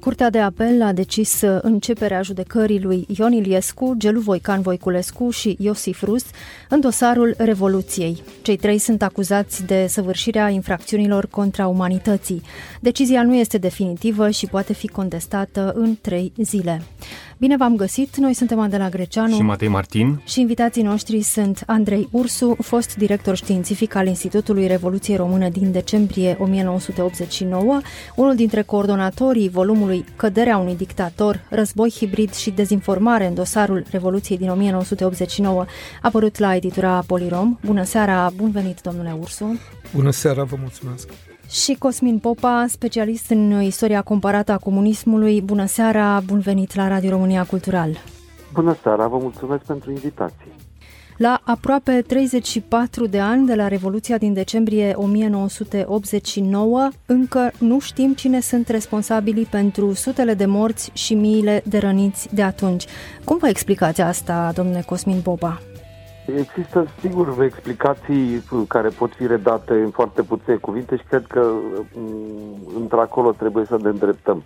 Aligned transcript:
Curtea 0.00 0.30
de 0.30 0.38
apel 0.38 0.82
a 0.82 0.92
decis 0.92 1.40
începerea 1.60 2.22
judecării 2.22 2.80
lui 2.80 3.06
Ion 3.18 3.32
Iliescu, 3.32 3.94
Gelu 3.98 4.20
Voican 4.20 4.60
Voiculescu 4.60 5.30
și 5.30 5.56
Iosif 5.58 6.02
Rus 6.02 6.24
în 6.68 6.80
dosarul 6.80 7.34
Revoluției. 7.38 8.22
Cei 8.42 8.56
trei 8.56 8.78
sunt 8.78 9.02
acuzați 9.02 9.64
de 9.64 9.86
săvârșirea 9.86 10.48
infracțiunilor 10.48 11.26
contra 11.26 11.66
umanității. 11.66 12.42
Decizia 12.80 13.22
nu 13.22 13.34
este 13.34 13.58
definitivă 13.58 14.30
și 14.30 14.46
poate 14.46 14.72
fi 14.72 14.88
contestată 14.88 15.72
în 15.76 15.96
trei 16.00 16.32
zile. 16.36 16.82
Bine 17.40 17.56
v-am 17.56 17.76
găsit! 17.76 18.16
Noi 18.16 18.34
suntem 18.34 18.58
Adela 18.58 18.88
Greceanu 18.88 19.34
și 19.34 19.42
Matei 19.42 19.68
Martin 19.68 20.22
și 20.26 20.40
invitații 20.40 20.82
noștri 20.82 21.22
sunt 21.22 21.62
Andrei 21.66 22.08
Ursu, 22.10 22.56
fost 22.62 22.96
director 22.96 23.36
științific 23.36 23.94
al 23.94 24.06
Institutului 24.06 24.66
Revoluției 24.66 25.16
Română 25.16 25.48
din 25.48 25.72
decembrie 25.72 26.36
1989, 26.40 27.80
unul 28.16 28.34
dintre 28.34 28.62
coordonatorii 28.62 29.48
volumului 29.48 30.04
Căderea 30.16 30.56
unui 30.56 30.76
dictator, 30.76 31.44
război 31.48 31.90
hibrid 31.90 32.34
și 32.34 32.50
dezinformare 32.50 33.26
în 33.26 33.34
dosarul 33.34 33.84
Revoluției 33.90 34.38
din 34.38 34.50
1989, 34.50 35.64
apărut 36.02 36.38
la 36.38 36.54
editura 36.54 37.02
Polirom. 37.06 37.58
Bună 37.64 37.82
seara, 37.82 38.30
bun 38.36 38.50
venit, 38.50 38.80
domnule 38.80 39.16
Ursu! 39.20 39.60
Bună 39.94 40.10
seara, 40.10 40.44
vă 40.44 40.56
mulțumesc! 40.58 41.08
Și 41.50 41.74
Cosmin 41.78 42.18
Popa, 42.18 42.66
specialist 42.68 43.30
în 43.30 43.62
istoria 43.62 44.02
comparată 44.02 44.52
a 44.52 44.56
comunismului. 44.56 45.40
Bună 45.40 45.66
seara, 45.66 46.20
bun 46.26 46.38
venit 46.38 46.74
la 46.74 46.88
Radio 46.88 47.10
România 47.10 47.44
Cultural. 47.44 47.96
Bună 48.52 48.76
seara, 48.82 49.06
vă 49.06 49.18
mulțumesc 49.18 49.62
pentru 49.64 49.90
invitație. 49.90 50.46
La 51.16 51.40
aproape 51.44 52.02
34 52.06 53.06
de 53.06 53.20
ani 53.20 53.46
de 53.46 53.54
la 53.54 53.68
Revoluția 53.68 54.18
din 54.18 54.32
decembrie 54.32 54.92
1989, 54.96 56.88
încă 57.06 57.50
nu 57.58 57.80
știm 57.80 58.14
cine 58.14 58.40
sunt 58.40 58.68
responsabili 58.68 59.42
pentru 59.50 59.92
sutele 59.92 60.34
de 60.34 60.46
morți 60.46 60.90
și 60.92 61.14
miile 61.14 61.62
de 61.64 61.78
răniți 61.78 62.34
de 62.34 62.42
atunci. 62.42 62.84
Cum 63.24 63.38
vă 63.38 63.48
explicați 63.48 64.00
asta, 64.00 64.52
domnule 64.54 64.82
Cosmin 64.86 65.20
Popa? 65.20 65.60
Există, 66.26 66.86
sigur, 67.00 67.42
explicații 67.42 68.42
care 68.68 68.88
pot 68.88 69.14
fi 69.14 69.26
redate 69.26 69.72
în 69.74 69.90
foarte 69.90 70.22
puține 70.22 70.56
cuvinte 70.56 70.96
și 70.96 71.04
cred 71.04 71.26
că 71.26 71.52
mm, 71.94 72.58
într-acolo 72.76 73.30
trebuie 73.30 73.64
să 73.64 73.76
ne 73.82 73.88
îndreptăm. 73.88 74.42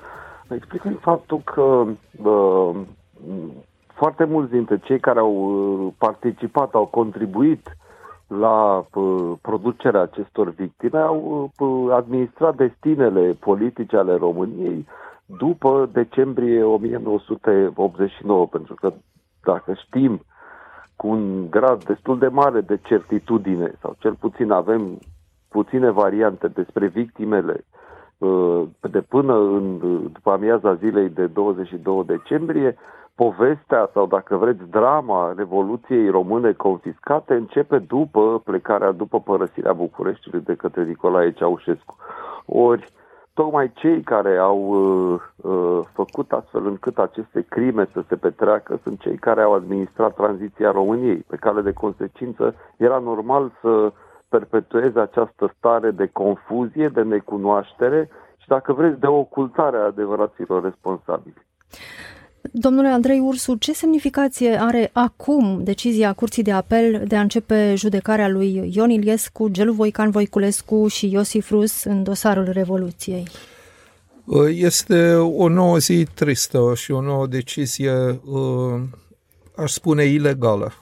Explicând 0.48 0.98
faptul 1.00 1.40
că 1.44 1.84
uh, 2.22 2.76
foarte 3.94 4.24
mulți 4.24 4.50
dintre 4.50 4.78
cei 4.84 5.00
care 5.00 5.18
au 5.18 5.34
uh, 5.34 5.92
participat, 5.98 6.74
au 6.74 6.86
contribuit 6.86 7.76
la 8.26 8.84
uh, 8.94 9.32
producerea 9.42 10.00
acestor 10.00 10.50
victime, 10.50 10.98
au 10.98 11.50
uh, 11.58 11.92
administrat 11.92 12.56
destinele 12.56 13.36
politice 13.40 13.96
ale 13.96 14.16
României 14.16 14.86
după 15.26 15.88
decembrie 15.92 16.62
1989, 16.62 18.46
pentru 18.46 18.74
că 18.74 18.92
dacă 19.44 19.74
știm 19.86 20.20
cu 21.04 21.10
un 21.10 21.50
grad 21.50 21.84
destul 21.84 22.18
de 22.18 22.28
mare 22.28 22.60
de 22.60 22.78
certitudine, 22.82 23.72
sau 23.80 23.94
cel 23.98 24.14
puțin 24.14 24.50
avem 24.50 24.98
puține 25.48 25.90
variante 25.90 26.48
despre 26.48 26.86
victimele 26.86 27.64
uh, 28.18 28.62
de 28.80 29.00
până 29.00 29.34
în, 29.34 29.78
după 30.12 30.30
amiaza 30.30 30.74
zilei 30.74 31.08
de 31.08 31.26
22 31.26 32.04
decembrie, 32.06 32.76
povestea 33.14 33.90
sau, 33.92 34.06
dacă 34.06 34.36
vreți, 34.36 34.70
drama 34.70 35.32
Revoluției 35.36 36.08
Române 36.08 36.52
confiscate 36.52 37.34
începe 37.34 37.78
după 37.78 38.40
plecarea, 38.44 38.92
după 38.92 39.20
părăsirea 39.20 39.72
Bucureștiului 39.72 40.44
de 40.44 40.54
către 40.54 40.84
Nicolae 40.84 41.32
Ceaușescu. 41.32 41.96
Ori, 42.46 42.88
tocmai 43.34 43.72
cei 43.74 44.02
care 44.02 44.36
au 44.36 44.58
uh, 44.58 45.20
uh, 45.36 45.80
făcut 45.92 46.32
astfel 46.32 46.66
încât 46.66 46.98
aceste 46.98 47.46
crime 47.48 47.88
să 47.92 48.04
se 48.08 48.16
petreacă 48.16 48.80
sunt 48.82 49.00
cei 49.00 49.16
care 49.16 49.42
au 49.42 49.54
administrat 49.54 50.14
tranziția 50.14 50.70
României. 50.70 51.16
Pe 51.16 51.36
cale 51.36 51.60
de 51.60 51.72
consecință 51.72 52.54
era 52.76 52.98
normal 52.98 53.52
să 53.60 53.92
perpetueze 54.28 55.00
această 55.00 55.52
stare 55.58 55.90
de 55.90 56.06
confuzie, 56.06 56.88
de 56.88 57.02
necunoaștere 57.02 58.08
și, 58.36 58.48
dacă 58.48 58.72
vreți, 58.72 59.00
de 59.00 59.06
ocultare 59.06 59.76
a 59.76 59.84
adevăraților 59.84 60.62
responsabili. 60.62 61.46
Domnule 62.52 62.88
Andrei 62.88 63.18
Ursu, 63.18 63.54
ce 63.54 63.72
semnificație 63.72 64.60
are 64.60 64.90
acum 64.92 65.60
decizia 65.62 66.12
Curții 66.12 66.42
de 66.42 66.52
Apel 66.52 67.02
de 67.06 67.16
a 67.16 67.20
începe 67.20 67.74
judecarea 67.76 68.28
lui 68.28 68.70
Ion 68.74 68.90
Iliescu, 68.90 69.48
Gelu 69.48 69.72
Voican 69.72 70.10
Voiculescu 70.10 70.86
și 70.88 71.10
Iosif 71.10 71.50
Rus 71.50 71.84
în 71.84 72.02
dosarul 72.02 72.48
Revoluției? 72.52 73.28
Este 74.48 75.14
o 75.14 75.48
nouă 75.48 75.78
zi 75.78 76.06
tristă 76.14 76.72
și 76.74 76.90
o 76.90 77.00
nouă 77.00 77.26
decizie, 77.26 78.20
uh, 78.24 78.80
aș 79.56 79.72
spune, 79.72 80.04
ilegală. 80.04 80.72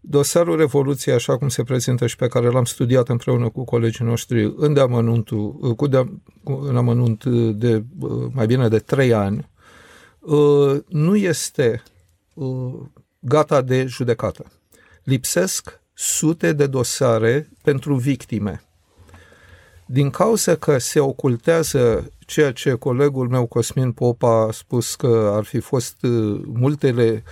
Dosarul 0.00 0.56
Revoluției, 0.56 1.14
așa 1.14 1.38
cum 1.38 1.48
se 1.48 1.62
prezintă 1.62 2.06
și 2.06 2.16
pe 2.16 2.26
care 2.26 2.50
l-am 2.50 2.64
studiat 2.64 3.08
împreună 3.08 3.48
cu 3.48 3.64
colegii 3.64 4.04
noștri 4.04 4.54
în, 4.56 4.76
uh, 5.30 5.74
cu 5.76 5.86
de, 5.86 6.08
în 6.44 6.76
amănunt 6.76 7.24
de 7.54 7.84
uh, 8.00 8.10
mai 8.32 8.46
bine 8.46 8.68
de 8.68 8.78
trei 8.78 9.12
ani, 9.12 9.36
Uh, 9.36 9.51
nu 10.88 11.16
este 11.16 11.82
uh, 12.34 12.74
gata 13.18 13.60
de 13.60 13.84
judecată. 13.86 14.44
Lipsesc 15.02 15.80
sute 15.92 16.52
de 16.52 16.66
dosare 16.66 17.48
pentru 17.62 17.94
victime. 17.94 18.62
Din 19.86 20.10
cauza 20.10 20.54
că 20.54 20.78
se 20.78 21.00
ocultează 21.00 22.10
ceea 22.26 22.52
ce 22.52 22.74
colegul 22.74 23.28
meu 23.28 23.46
Cosmin 23.46 23.92
Popa 23.92 24.46
a 24.46 24.50
spus 24.50 24.94
că 24.94 25.32
ar 25.34 25.44
fi 25.44 25.60
fost 25.60 26.02
uh, 26.02 26.42
multele, 26.46 27.22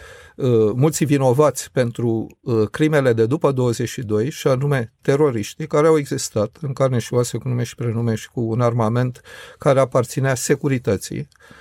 mulți 0.75 1.05
vinovați 1.05 1.71
pentru 1.73 2.27
crimele 2.71 3.12
de 3.12 3.27
după 3.27 3.53
22 3.53 4.31
și 4.31 4.47
anume 4.47 4.93
teroriștii 5.03 5.67
care 5.67 5.87
au 5.87 5.99
existat 5.99 6.59
în 6.61 6.73
carne 6.73 6.99
și 6.99 7.15
oase 7.15 7.39
cu 7.39 7.49
nume 7.49 7.62
și 7.62 7.75
prenume 7.75 8.15
și 8.15 8.29
cu 8.29 8.41
un 8.41 8.61
armament 8.61 9.21
care 9.59 9.81
aparținea 9.81 10.34
securității 10.34 11.29
Uh, 11.29 11.61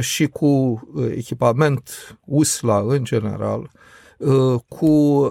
și 0.00 0.26
cu 0.26 0.46
uh, 0.46 1.12
echipament 1.16 2.18
USLA 2.24 2.80
în 2.80 3.04
general, 3.04 3.70
uh, 4.18 4.60
cu 4.68 5.30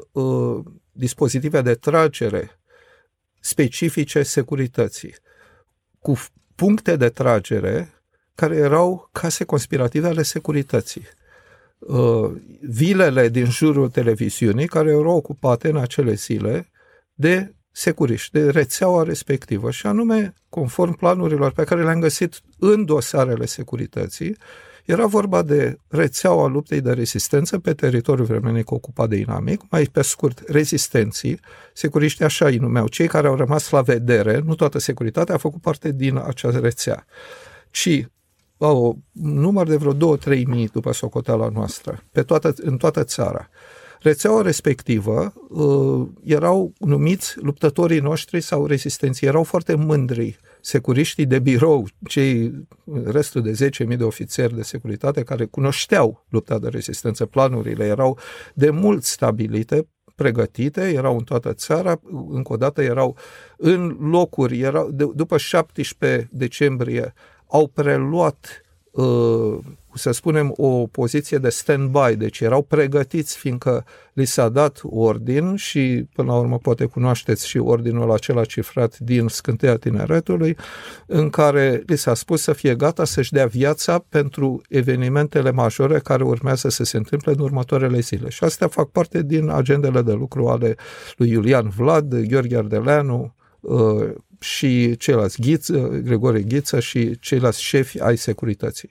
dispozitive 0.92 1.62
de 1.62 1.74
tragere 1.74 2.60
specifice 3.40 4.24
securității, 4.24 5.16
cu 6.00 6.14
puncte 6.56 6.96
de 6.96 7.10
tragere 7.10 7.94
care 8.36 8.56
erau 8.56 9.10
case 9.12 9.44
conspirative 9.44 10.08
ale 10.08 10.22
securității. 10.22 11.04
Vilele 12.62 13.30
din 13.30 13.46
jurul 13.46 13.90
televiziunii 13.90 14.68
care 14.68 14.90
erau 14.90 15.16
ocupate 15.16 15.70
în 15.70 15.78
acele 15.78 16.14
zile 16.14 16.70
de 17.14 17.54
securiști, 17.80 18.32
de 18.32 18.50
rețeaua 18.50 19.04
respectivă 19.04 19.72
și 19.72 19.88
anume, 19.88 20.34
conform 20.50 20.96
planurilor 20.96 21.52
pe 21.52 21.64
care 21.64 21.84
le-am 21.84 22.00
găsit 22.00 22.42
în 22.60 22.86
dosarele 22.86 23.46
securității, 23.46 24.38
era 24.86 25.06
vorba 25.06 25.42
de 25.42 25.78
rețeaua 25.88 26.48
luptei 26.48 26.82
de 26.82 26.92
rezistență 26.92 27.60
pe 27.60 27.74
teritoriul 27.74 28.26
vremenic 28.26 28.72
ocupat 28.72 29.10
de 29.10 29.16
inamic, 29.16 29.62
mai 29.70 29.84
pe 29.84 30.02
scurt, 30.02 30.42
rezistenții, 30.48 31.40
securiștii 31.74 32.26
așa 32.26 32.46
îi 32.46 32.58
numeau, 32.58 32.88
cei 32.88 33.08
care 33.08 33.28
au 33.28 33.36
rămas 33.36 33.70
la 33.70 33.82
vedere, 33.82 34.42
nu 34.46 34.56
toată 34.56 34.80
securitatea 34.80 35.36
a 35.36 35.38
făcut 35.38 35.62
parte 35.62 35.92
din 35.92 36.22
acea 36.26 36.60
rețea, 36.60 37.06
ci 37.72 38.08
au 38.58 39.00
număr 39.12 39.68
de 39.68 39.76
vreo 39.76 40.18
2-3 40.18 40.44
mii 40.46 40.68
după 40.68 40.94
socoteala 40.94 41.50
noastră, 41.50 42.04
pe 42.12 42.24
toată, 42.24 42.54
în 42.58 42.78
toată 42.78 43.04
țara. 43.04 43.50
Rețeaua 44.00 44.42
respectivă 44.42 45.34
uh, 45.50 46.08
erau 46.24 46.74
numiți 46.78 47.36
luptătorii 47.40 48.00
noștri 48.00 48.42
sau 48.42 48.66
rezistenții, 48.66 49.28
erau 49.28 49.44
foarte 49.44 49.76
mândri 49.76 50.38
securiștii 50.62 51.26
de 51.26 51.40
birou, 51.40 51.88
cei 52.08 52.54
restul 53.06 53.42
de 53.42 53.70
10.000 53.92 53.98
de 53.98 54.04
ofițeri 54.04 54.56
de 54.56 54.62
securitate 54.62 55.24
care 55.24 55.46
cunoșteau 55.46 56.26
lupta 56.30 56.60
de 56.60 56.68
rezistență, 56.68 57.26
planurile 57.26 57.86
erau 57.86 58.18
de 58.54 58.70
mult 58.70 59.04
stabilite, 59.04 59.88
pregătite, 60.16 60.82
erau 60.82 61.18
în 61.18 61.24
toată 61.24 61.54
țara, 61.54 62.00
încă 62.30 62.54
o 62.54 62.58
dată 62.58 62.82
erau 62.82 63.18
în 63.58 63.98
locuri, 64.00 64.60
erau, 64.60 64.92
de, 64.92 65.10
după 65.16 65.38
17 65.38 66.30
decembrie 66.32 67.14
au 67.48 67.68
preluat 67.68 68.62
uh, 68.92 69.58
să 70.00 70.12
spunem, 70.12 70.54
o 70.56 70.88
poziție 70.88 71.38
de 71.38 71.50
stand-by, 71.50 72.16
deci 72.18 72.40
erau 72.40 72.62
pregătiți 72.62 73.38
fiindcă 73.38 73.86
li 74.14 74.26
s-a 74.26 74.50
dat 74.50 74.80
ordin 74.84 75.56
și, 75.56 76.06
până 76.14 76.32
la 76.32 76.38
urmă, 76.38 76.58
poate 76.58 76.86
cunoașteți 76.86 77.48
și 77.48 77.58
ordinul 77.58 78.12
acela 78.12 78.46
cifrat 78.46 78.98
din 78.98 79.28
Scânteia 79.28 79.78
Tineretului, 79.78 80.58
în 81.06 81.30
care 81.30 81.84
li 81.86 81.98
s-a 81.98 82.14
spus 82.14 82.42
să 82.42 82.54
fie 82.54 82.76
gata 82.76 83.06
să-și 83.06 83.32
dea 83.32 83.46
viața 83.46 84.06
pentru 84.10 84.62
evenimentele 84.70 85.52
majore 85.52 86.00
care 86.00 86.24
urmează 86.24 86.70
să 86.70 86.84
se 86.84 86.98
întâmple 86.98 87.32
în 87.32 87.40
următoarele 87.40 88.00
zile. 88.00 88.30
Și 88.30 88.44
astea 88.44 88.68
fac 88.68 88.90
parte 88.90 89.24
din 89.24 89.50
agendele 89.50 90.02
de 90.02 90.14
lucru 90.14 90.48
ale 90.48 90.76
lui 91.18 91.30
Iulian 91.30 91.70
Vlad, 91.70 92.16
Gheorghe 92.16 92.58
Ardeleanu, 92.58 93.34
uh, 93.60 94.10
și 94.40 94.98
ceilalți, 94.98 95.42
Ghiță, 95.42 96.02
Gregorie 96.04 96.42
Ghiță 96.42 96.80
și 96.80 97.20
ceilalți 97.20 97.62
șefi 97.62 98.00
ai 98.02 98.18
securității. 98.18 98.90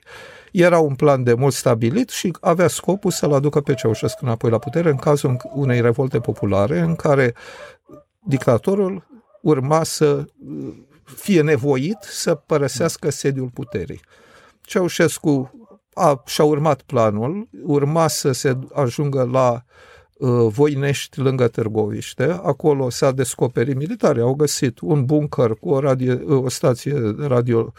Era 0.51 0.79
un 0.79 0.95
plan 0.95 1.23
de 1.23 1.33
mult 1.33 1.53
stabilit 1.53 2.09
și 2.09 2.33
avea 2.41 2.67
scopul 2.67 3.11
să-l 3.11 3.33
aducă 3.33 3.61
pe 3.61 3.73
Ceaușescu 3.73 4.25
înapoi 4.25 4.49
la 4.49 4.57
putere 4.57 4.89
în 4.89 4.95
cazul 4.95 5.37
unei 5.53 5.81
revolte 5.81 6.19
populare 6.19 6.79
în 6.79 6.95
care 6.95 7.35
dictatorul 8.19 9.07
urma 9.41 9.83
să 9.83 10.25
fie 11.03 11.41
nevoit 11.41 11.97
să 12.01 12.35
părăsească 12.35 13.09
sediul 13.09 13.49
puterii. 13.53 14.01
Ceaușescu 14.61 15.51
a, 15.93 16.23
și-a 16.25 16.43
urmat 16.43 16.81
planul, 16.81 17.47
urma 17.63 18.07
să 18.07 18.31
se 18.31 18.57
ajungă 18.73 19.29
la 19.31 19.51
Uh, 19.51 19.88
Voinești, 20.27 21.19
lângă 21.19 21.47
Târgoviște. 21.47 22.23
Acolo 22.23 22.89
s-a 22.89 23.11
descoperit 23.11 23.75
militare, 23.75 24.21
au 24.21 24.33
găsit 24.33 24.79
un 24.79 25.05
bunker 25.05 25.49
cu 25.49 25.69
o, 25.69 25.79
radio, 25.79 26.13
uh, 26.13 26.43
o 26.43 26.49
stație 26.49 26.93
de 26.93 27.25
radio 27.25 27.73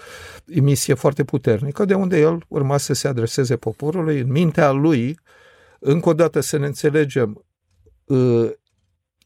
emisie 0.46 0.94
foarte 0.94 1.24
puternică, 1.24 1.84
de 1.84 1.94
unde 1.94 2.18
el 2.18 2.44
urma 2.48 2.76
să 2.76 2.92
se 2.92 3.08
adreseze 3.08 3.56
poporului. 3.56 4.20
În 4.20 4.30
mintea 4.30 4.70
lui, 4.70 5.18
încă 5.78 6.08
o 6.08 6.12
dată 6.12 6.40
să 6.40 6.58
ne 6.58 6.66
înțelegem, 6.66 7.44
uh, 8.04 8.50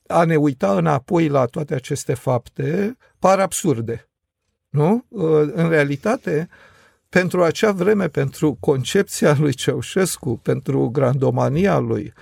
a 0.06 0.25
ne 0.25 0.37
uita 0.37 0.76
înapoi 0.76 1.28
la 1.28 1.44
toate 1.44 1.75
aceste 1.75 2.14
fapte 2.14 2.96
par 3.19 3.40
absurde. 3.40 4.08
Nu? 4.69 5.05
În 5.55 5.69
realitate, 5.69 6.49
pentru 7.08 7.43
acea 7.43 7.72
vreme, 7.72 8.08
pentru 8.08 8.56
concepția 8.60 9.37
lui 9.38 9.52
Ceaușescu, 9.52 10.40
pentru 10.43 10.88
grandomania 10.88 11.78
lui, 11.78 12.12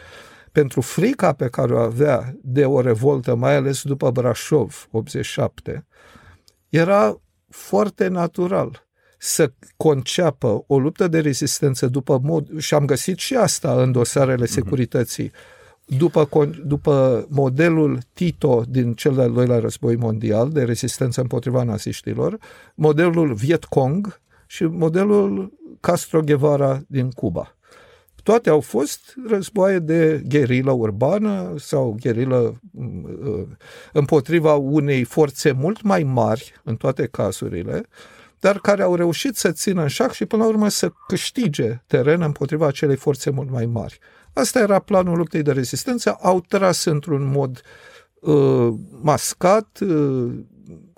pentru 0.53 0.81
frica 0.81 1.33
pe 1.33 1.49
care 1.49 1.75
o 1.75 1.79
avea 1.79 2.35
de 2.43 2.65
o 2.65 2.81
revoltă, 2.81 3.35
mai 3.35 3.55
ales 3.55 3.83
după 3.83 4.11
Brașov, 4.11 4.89
87, 4.91 5.87
era 6.69 7.21
foarte 7.49 8.09
natural 8.09 8.87
să 9.19 9.53
conceapă 9.77 10.65
o 10.67 10.79
luptă 10.79 11.09
de 11.09 11.21
rezistență 11.21 11.87
după 11.87 12.21
mod, 12.23 12.59
și 12.59 12.75
am 12.75 12.85
găsit 12.85 13.19
și 13.19 13.35
asta 13.35 13.83
în 13.83 13.93
dosarele 13.93 14.43
mhm. 14.43 14.53
securității, 14.53 15.33
după, 15.87 16.29
după 16.65 17.27
modelul 17.31 17.99
Tito 18.13 18.63
din 18.69 18.95
cel 18.95 19.15
de-al 19.15 19.33
doilea 19.33 19.59
război 19.59 19.97
mondial 19.97 20.51
de 20.51 20.65
rezistență 20.65 21.21
împotriva 21.21 21.63
naziștilor, 21.63 22.39
modelul 22.75 23.35
Viet 23.35 23.65
Cong 23.65 24.21
și 24.47 24.65
modelul 24.65 25.53
Castro 25.81 26.21
Guevara 26.21 26.83
din 26.87 27.11
Cuba. 27.11 27.57
Toate 28.23 28.51
au 28.51 28.61
fost 28.61 29.15
războaie 29.27 29.79
de 29.79 30.23
gherilă 30.29 30.71
urbană 30.71 31.55
sau 31.59 31.97
gherilă 32.01 32.61
uh, 32.73 33.47
împotriva 33.93 34.55
unei 34.55 35.05
forțe 35.05 35.53
mult 35.53 35.83
mai 35.83 36.03
mari 36.03 36.53
în 36.63 36.77
toate 36.77 37.07
cazurile, 37.07 37.87
dar 38.41 38.59
care 38.59 38.83
au 38.83 38.95
reușit 38.95 39.37
să 39.37 39.53
țină 39.53 39.83
în 39.83 39.89
șac 39.89 40.13
și 40.13 40.25
până 40.25 40.43
la 40.43 40.49
urmă 40.49 40.69
să 40.69 40.93
câștige 41.09 41.83
teren 41.87 42.23
împotriva 42.23 42.67
acelei 42.67 42.97
forțe 42.97 43.31
mult 43.31 43.51
mai 43.51 43.67
mari. 43.67 43.99
Asta 44.33 44.59
era 44.59 44.79
planul 44.79 45.17
luptei 45.17 45.43
de 45.43 45.53
rezistență, 45.53 46.17
au 46.21 46.41
tras 46.41 46.85
într-un 46.85 47.31
mod 47.31 47.63
uh, 48.21 48.75
mascat, 49.01 49.79
uh, 49.81 50.33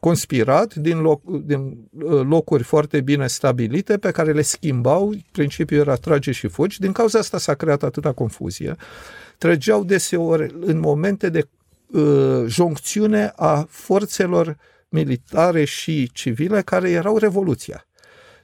conspirat 0.05 0.75
din, 0.75 1.01
loc, 1.01 1.23
din 1.45 1.89
uh, 2.05 2.21
locuri 2.25 2.63
foarte 2.63 3.01
bine 3.01 3.27
stabilite 3.27 3.99
pe 3.99 4.11
care 4.11 4.33
le 4.33 4.43
schimbau, 4.43 5.15
principiul 5.33 5.81
era 5.81 5.95
trage 5.95 6.33
și 6.33 6.49
fugi, 6.49 6.81
din 6.81 6.93
cauza 6.93 7.19
asta 7.19 7.39
s-a 7.39 7.55
creat 7.55 7.83
atâta 7.83 8.13
confuzie. 8.13 8.77
Trăgeau 9.39 9.85
deseori 9.85 10.55
în 10.61 10.79
momente 10.79 11.29
de 11.29 11.49
uh, 11.87 12.45
joncțiune 12.47 13.33
a 13.37 13.67
forțelor 13.69 14.57
militare 14.89 15.65
și 15.65 16.11
civile 16.13 16.63
care 16.63 16.91
erau 16.91 17.17
revoluția. 17.19 17.87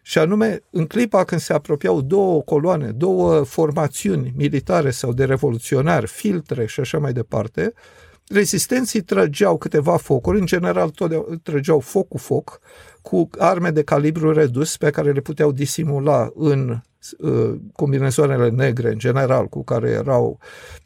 Și 0.02 0.18
anume, 0.18 0.62
în 0.70 0.86
clipa 0.86 1.24
când 1.24 1.40
se 1.40 1.52
apropiau 1.52 2.00
două 2.00 2.42
coloane, 2.42 2.90
două 2.90 3.42
formațiuni 3.42 4.32
militare 4.36 4.90
sau 4.90 5.12
de 5.12 5.24
revoluționari, 5.24 6.06
filtre 6.06 6.66
și 6.66 6.80
așa 6.80 6.98
mai 6.98 7.12
departe, 7.12 7.72
uh, 7.74 7.99
Rezistenții 8.32 9.00
trăgeau 9.00 9.58
câteva 9.58 9.96
focuri, 9.96 10.38
în 10.38 10.46
general 10.46 10.90
tot 10.90 11.42
trăgeau 11.42 11.80
foc 11.80 12.08
cu 12.08 12.18
foc, 12.18 12.60
cu 13.02 13.28
arme 13.38 13.70
de 13.70 13.82
calibru 13.82 14.32
redus 14.32 14.76
pe 14.76 14.90
care 14.90 15.12
le 15.12 15.20
puteau 15.20 15.52
disimula 15.52 16.30
în 16.34 16.80
uh, 17.18 17.54
combinezoanele 17.72 18.48
negre, 18.48 18.90
în 18.90 18.98
general, 18.98 19.46
cu 19.46 19.64
care 19.64 19.90
erau 19.90 20.38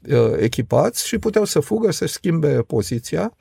uh, 0.09 0.33
echipați 0.37 1.07
și 1.07 1.19
puteau 1.19 1.45
să 1.45 1.61
fugă, 1.61 1.91
să 1.91 2.07
schimbe 2.07 2.63
poziția. 2.63 3.37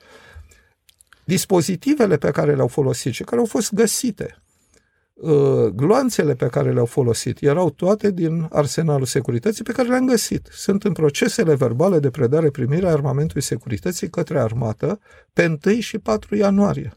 Dispozitivele 1.24 2.16
pe 2.16 2.30
care 2.30 2.54
le-au 2.54 2.68
folosit 2.68 3.12
și 3.12 3.24
care 3.24 3.40
au 3.40 3.46
fost 3.46 3.72
găsite 3.72 4.38
Uh, 4.38 4.43
gloanțele 5.74 6.34
pe 6.34 6.46
care 6.46 6.72
le-au 6.72 6.86
folosit 6.86 7.42
erau 7.42 7.70
toate 7.70 8.10
din 8.10 8.46
arsenalul 8.50 9.06
securității 9.06 9.64
pe 9.64 9.72
care 9.72 9.88
le-am 9.88 10.06
găsit. 10.06 10.48
Sunt 10.50 10.84
în 10.84 10.92
procesele 10.92 11.54
verbale 11.54 11.98
de 11.98 12.10
predare-primire 12.10 12.86
a 12.86 12.92
armamentului 12.92 13.42
securității 13.42 14.10
către 14.10 14.40
armată 14.40 15.00
pe 15.32 15.58
1 15.66 15.80
și 15.80 15.98
4 15.98 16.36
ianuarie. 16.36 16.92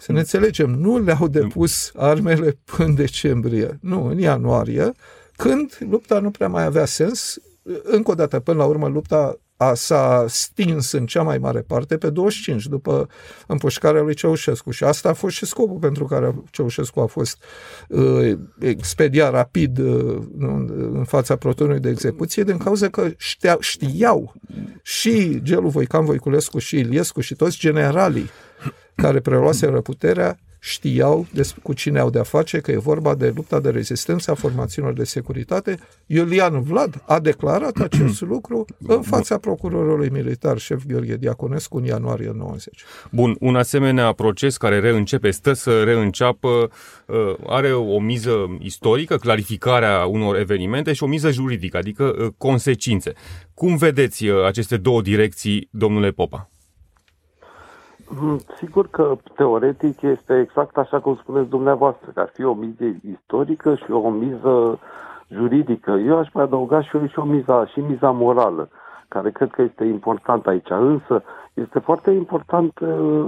Să 0.00 0.12
ne 0.12 0.18
înțelegem, 0.18 0.70
nu 0.70 0.98
le-au 0.98 1.28
depus 1.28 1.90
armele 1.94 2.58
până 2.64 2.88
în 2.88 2.94
decembrie, 2.94 3.78
nu, 3.80 4.04
în 4.06 4.18
ianuarie, 4.18 4.92
când 5.36 5.78
lupta 5.90 6.18
nu 6.18 6.30
prea 6.30 6.48
mai 6.48 6.64
avea 6.64 6.84
sens. 6.84 7.36
Încă 7.82 8.10
o 8.10 8.14
dată, 8.14 8.40
până 8.40 8.58
la 8.58 8.64
urmă, 8.64 8.88
lupta 8.88 9.38
a, 9.68 9.74
s-a 9.74 10.24
stins 10.28 10.92
în 10.92 11.06
cea 11.06 11.22
mai 11.22 11.38
mare 11.38 11.60
parte 11.60 11.96
pe 11.96 12.10
25 12.10 12.66
după 12.66 13.08
împușcarea 13.46 14.02
lui 14.02 14.14
Ceaușescu. 14.14 14.70
Și 14.70 14.84
asta 14.84 15.08
a 15.08 15.12
fost 15.12 15.36
și 15.36 15.46
scopul 15.46 15.78
pentru 15.78 16.04
care 16.04 16.34
Ceaușescu 16.50 17.00
a 17.00 17.06
fost 17.06 17.42
uh, 17.88 18.38
expediat 18.58 19.32
rapid 19.32 19.78
uh, 19.78 20.22
în 20.92 21.04
fața 21.06 21.36
protonului 21.36 21.80
de 21.80 21.88
execuție 21.88 22.42
din 22.42 22.56
cauza 22.56 22.88
că 22.88 23.10
știa, 23.16 23.56
știau 23.60 24.34
și 24.82 25.42
Gelu 25.42 25.68
Voican 25.68 26.04
Voiculescu 26.04 26.58
și 26.58 26.78
Iliescu 26.78 27.20
și 27.20 27.34
toți 27.34 27.58
generalii 27.58 28.30
care 28.94 29.20
preluaseră 29.20 29.80
puterea 29.80 30.38
știau 30.66 31.26
cu 31.62 31.72
cine 31.72 31.98
au 31.98 32.10
de-a 32.10 32.22
face, 32.22 32.60
că 32.60 32.70
e 32.70 32.76
vorba 32.76 33.14
de 33.14 33.32
lupta 33.34 33.60
de 33.60 33.70
rezistență 33.70 34.30
a 34.30 34.34
formațiunilor 34.34 34.96
de 34.96 35.04
securitate. 35.04 35.78
Iulian 36.06 36.62
Vlad 36.62 37.02
a 37.06 37.20
declarat 37.20 37.80
acest 37.88 38.20
lucru 38.20 38.64
în 38.86 39.02
fața 39.02 39.38
procurorului 39.38 40.08
militar, 40.08 40.58
șef 40.58 40.82
Gheorghe 40.86 41.16
Diaconescu, 41.16 41.76
în 41.76 41.84
ianuarie 41.84 42.32
90. 42.36 42.84
Bun, 43.10 43.36
un 43.40 43.56
asemenea 43.56 44.12
proces 44.12 44.56
care 44.56 44.80
reîncepe, 44.80 45.30
stă 45.30 45.52
să 45.52 45.82
reînceapă, 45.82 46.48
uh, 47.06 47.34
are 47.46 47.72
o 47.72 48.00
miză 48.00 48.56
istorică, 48.58 49.16
clarificarea 49.16 50.04
unor 50.04 50.36
evenimente 50.36 50.92
și 50.92 51.02
o 51.02 51.06
miză 51.06 51.30
juridică, 51.30 51.76
adică 51.76 52.14
uh, 52.18 52.26
consecințe. 52.38 53.12
Cum 53.54 53.76
vedeți 53.76 54.26
uh, 54.26 54.44
aceste 54.44 54.76
două 54.76 55.02
direcții, 55.02 55.68
domnule 55.70 56.10
Popa? 56.10 56.48
Mm, 58.20 58.38
sigur 58.56 58.88
că 58.88 59.16
teoretic 59.36 60.02
este 60.02 60.38
exact 60.38 60.76
așa 60.76 61.00
cum 61.00 61.16
spuneți 61.16 61.48
dumneavoastră, 61.48 62.10
că 62.14 62.20
ar 62.20 62.30
fi 62.32 62.44
o 62.44 62.54
miză 62.54 62.84
istorică 63.10 63.74
și 63.74 63.90
o 63.90 64.10
miză 64.10 64.78
juridică. 65.28 65.90
Eu 65.90 66.18
aș 66.18 66.28
mai 66.32 66.44
adăuga 66.44 66.82
și, 66.82 66.90
și 67.08 67.18
o 67.18 67.24
miza, 67.24 67.66
și 67.66 67.80
miza 67.80 68.10
morală, 68.10 68.68
care 69.08 69.30
cred 69.30 69.50
că 69.50 69.62
este 69.62 69.84
important 69.84 70.46
aici. 70.46 70.70
Însă 70.70 71.22
este 71.54 71.78
foarte 71.78 72.10
important 72.10 72.78
uh, 72.78 73.26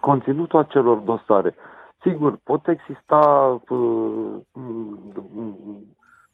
conținutul 0.00 0.58
acelor 0.58 0.96
dosare. 0.96 1.54
Sigur, 2.00 2.38
pot 2.44 2.68
exista 2.68 3.56
uh, 3.68 4.34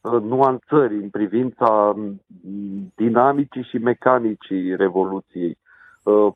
uh, 0.01 0.21
nuanțări 0.21 0.95
în 0.95 1.09
privința 1.09 1.95
dinamicii 2.95 3.63
și 3.63 3.77
mecanicii 3.77 4.75
Revoluției 4.75 5.57
Uh, 5.57 5.72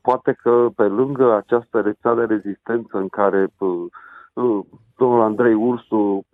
poate 0.02 0.36
că 0.42 0.68
pe 0.76 0.82
lângă 0.82 1.34
această 1.34 1.80
rețea 1.80 2.14
de 2.14 2.24
rezistență 2.24 2.96
în 2.98 3.08
care 3.08 3.48
uh, 3.58 3.86
uh, 4.32 4.64
domnul 4.96 5.20
Andrei 5.20 5.54
Ursu 5.54 6.24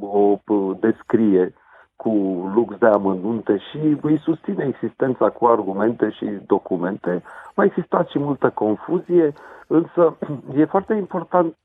o 0.00 0.38
descrie 0.80 1.54
cu 1.96 2.10
lux 2.54 2.78
de 2.78 2.86
amănunte 2.86 3.58
și 3.58 3.98
îi 4.02 4.18
susține 4.18 4.64
existența 4.64 5.30
cu 5.30 5.46
argumente 5.46 6.10
și 6.10 6.24
documente. 6.46 7.22
Mai 7.54 7.66
existat 7.66 8.08
și 8.08 8.18
multă 8.18 8.50
confuzie, 8.50 9.32
însă 9.66 10.16
e 10.56 10.64
foarte 10.64 10.94
important 10.94 11.56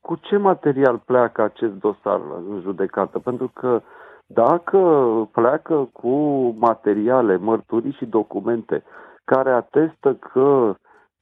cu 0.00 0.14
ce 0.14 0.36
material 0.36 0.98
pleacă 0.98 1.42
acest 1.42 1.72
dosar 1.72 2.20
în 2.50 2.60
judecată, 2.60 3.18
pentru 3.18 3.50
că 3.54 3.80
dacă 4.26 4.78
pleacă 5.32 5.88
cu 5.92 6.08
materiale, 6.58 7.36
mărturii 7.36 7.92
și 7.92 8.04
documente 8.06 8.82
care 9.34 9.50
atestă 9.50 10.14
că 10.14 10.74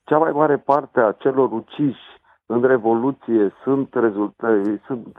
cea 0.05 0.19
mai 0.19 0.33
mare 0.33 0.57
parte 0.57 1.01
a 1.01 1.13
celor 1.13 1.53
uciși 1.53 2.21
în 2.47 2.63
Revoluție 2.63 3.53
sunt 3.63 3.95
rezultate, 3.95 4.81
sunt, 4.87 5.17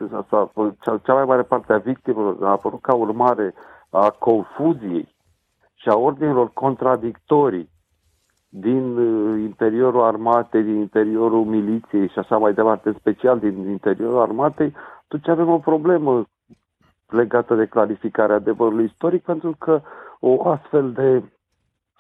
cea, 0.82 0.98
cea 0.98 1.14
mai 1.14 1.26
mare 1.26 1.42
parte 1.42 1.74
a 1.74 1.78
victimelor 1.78 2.38
a 2.42 2.50
apărut 2.50 2.82
ca 2.82 2.94
urmare 2.94 3.54
a 3.90 4.10
confuziei 4.10 5.16
și 5.74 5.90
a 5.90 5.96
ordinilor 5.96 6.50
contradictorii 6.54 7.70
din 8.50 8.98
uh, 8.98 9.40
interiorul 9.40 10.02
armatei, 10.02 10.64
din 10.64 10.76
interiorul 10.76 11.46
miliției 11.46 12.10
și 12.10 12.20
așa 12.20 12.38
mai 12.38 12.54
departe, 12.54 12.88
în 12.88 12.96
special 13.00 13.40
din 13.40 13.70
interiorul 13.70 14.22
armatei, 14.22 14.74
atunci 15.04 15.28
avem 15.28 15.50
o 15.50 15.58
problemă 15.58 16.26
legată 17.08 17.56
de 17.56 17.66
clarificarea 17.66 18.36
adevărului 18.36 18.86
istoric, 18.86 19.24
pentru 19.24 19.56
că 19.60 19.82
o 20.20 20.50
astfel 20.50 20.92
de, 20.92 21.24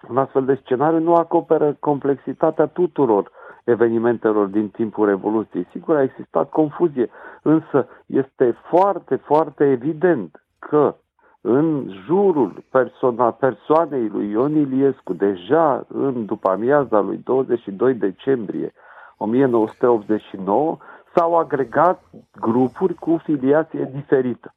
un 0.09 0.17
astfel 0.17 0.45
de 0.45 0.59
scenariu 0.63 0.99
nu 0.99 1.15
acoperă 1.15 1.75
complexitatea 1.79 2.65
tuturor 2.65 3.31
evenimentelor 3.63 4.45
din 4.45 4.69
timpul 4.69 5.05
Revoluției. 5.05 5.67
Sigur, 5.71 5.95
a 5.95 6.01
existat 6.01 6.49
confuzie, 6.49 7.09
însă 7.41 7.87
este 8.05 8.57
foarte, 8.69 9.15
foarte 9.15 9.63
evident 9.63 10.43
că 10.59 10.95
în 11.41 11.91
jurul 12.05 12.63
persoana, 12.71 13.31
persoanei 13.31 14.07
lui 14.07 14.29
Ion 14.29 14.55
Iliescu, 14.55 15.13
deja 15.13 15.85
în 15.87 16.25
după 16.25 16.49
amiaza 16.49 16.99
lui 16.99 17.21
22 17.23 17.93
decembrie 17.93 18.73
1989, 19.17 20.77
s-au 21.15 21.37
agregat 21.37 22.03
grupuri 22.39 22.93
cu 22.93 23.19
filiație 23.23 23.89
diferită. 23.93 24.53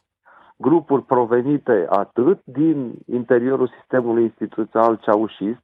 Grupuri 0.66 1.02
provenite 1.02 1.87
atât 1.88 2.40
din 2.44 2.92
interiorul 3.06 3.68
sistemului 3.78 4.23
instituțional 4.23 4.97
ceaușist, 4.97 5.62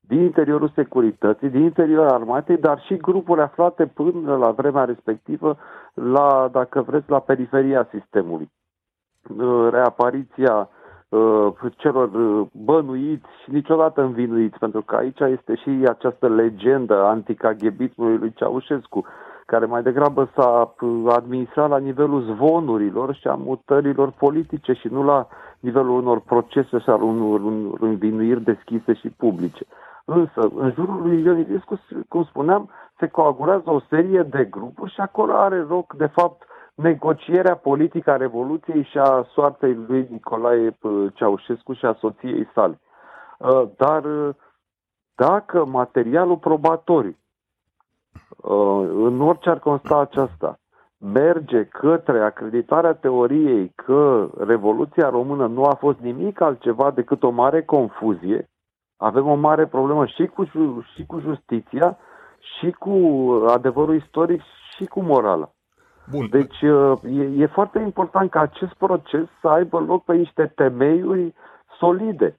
din 0.00 0.20
interiorul 0.20 0.72
securității, 0.74 1.48
din 1.48 1.62
interiorul 1.62 2.08
armatei, 2.08 2.56
dar 2.56 2.80
și 2.80 2.96
grupuri 2.96 3.40
aflate 3.40 3.86
până 3.86 4.36
la 4.36 4.50
vremea 4.50 4.84
respectivă, 4.84 5.56
la, 5.94 6.48
dacă 6.52 6.82
vreți, 6.82 7.10
la 7.10 7.20
periferia 7.20 7.88
sistemului. 7.90 8.50
Uh, 9.36 9.68
reapariția 9.70 10.68
uh, 11.08 11.48
celor 11.76 12.12
uh, 12.12 12.46
bănuiți 12.52 13.28
și 13.42 13.50
niciodată 13.50 14.02
învinuiți, 14.02 14.58
pentru 14.58 14.82
că 14.82 14.96
aici 14.96 15.20
este 15.20 15.54
și 15.54 15.84
această 15.88 16.28
legendă 16.28 17.04
anticaghebismului 17.04 18.18
lui 18.18 18.32
Ceaușescu, 18.32 19.06
care 19.52 19.66
mai 19.66 19.82
degrabă 19.82 20.30
s-a 20.34 20.74
administrat 21.08 21.68
la 21.68 21.78
nivelul 21.78 22.20
zvonurilor 22.22 23.14
și 23.14 23.26
a 23.26 23.34
mutărilor 23.34 24.10
politice 24.10 24.72
și 24.72 24.88
nu 24.88 25.02
la 25.02 25.26
nivelul 25.60 26.00
unor 26.00 26.20
procese 26.20 26.78
sau 26.78 27.08
unor, 27.08 27.40
unor 27.40 27.80
învinuiri 27.80 28.42
deschise 28.42 28.92
și 28.94 29.08
publice. 29.08 29.64
Însă, 30.04 30.50
în 30.54 30.72
jurul 30.74 31.02
lui 31.02 31.22
Ion 31.22 31.38
Iliescu, 31.38 31.80
cum 32.08 32.24
spuneam, 32.24 32.70
se 32.98 33.06
coagulează 33.06 33.70
o 33.70 33.80
serie 33.88 34.22
de 34.22 34.44
grupuri 34.44 34.92
și 34.92 35.00
acolo 35.00 35.32
are 35.32 35.60
loc, 35.60 35.94
de 35.94 36.06
fapt, 36.06 36.42
negocierea 36.74 37.56
politică 37.56 38.10
a 38.10 38.16
Revoluției 38.16 38.82
și 38.82 38.98
a 38.98 39.26
soartei 39.32 39.74
lui 39.86 40.06
Nicolae 40.10 40.78
Ceaușescu 41.14 41.72
și 41.72 41.84
a 41.84 41.96
soției 42.00 42.48
sale. 42.54 42.80
Uh, 43.38 43.62
dar 43.76 44.04
uh, 44.04 44.34
dacă 45.14 45.64
materialul 45.64 46.36
probatoriu, 46.36 47.16
uh, 47.16 47.21
în 48.94 49.20
orice 49.20 49.50
ar 49.50 49.58
consta 49.58 49.98
aceasta, 49.98 50.58
merge 50.98 51.64
către 51.64 52.20
acreditarea 52.20 52.94
teoriei 52.94 53.72
că 53.74 54.30
Revoluția 54.38 55.08
Română 55.08 55.46
nu 55.46 55.64
a 55.64 55.74
fost 55.74 55.98
nimic 55.98 56.40
altceva 56.40 56.90
decât 56.90 57.22
o 57.22 57.30
mare 57.30 57.62
confuzie, 57.62 58.50
avem 58.96 59.26
o 59.26 59.34
mare 59.34 59.66
problemă 59.66 60.06
și 60.06 60.26
cu, 60.26 60.44
și 60.94 61.06
cu 61.06 61.18
justiția, 61.18 61.98
și 62.38 62.70
cu 62.70 62.90
adevărul 63.48 63.94
istoric, 63.94 64.40
și 64.76 64.84
cu 64.84 65.02
morala. 65.02 65.50
Bun. 66.10 66.28
Deci 66.30 66.60
uh, 66.60 66.98
e, 67.04 67.42
e 67.42 67.46
foarte 67.46 67.78
important 67.78 68.30
ca 68.30 68.40
acest 68.40 68.72
proces 68.74 69.26
să 69.40 69.48
aibă 69.48 69.78
loc 69.78 70.04
pe 70.04 70.14
niște 70.14 70.52
temeiuri 70.54 71.34
solide. 71.78 72.38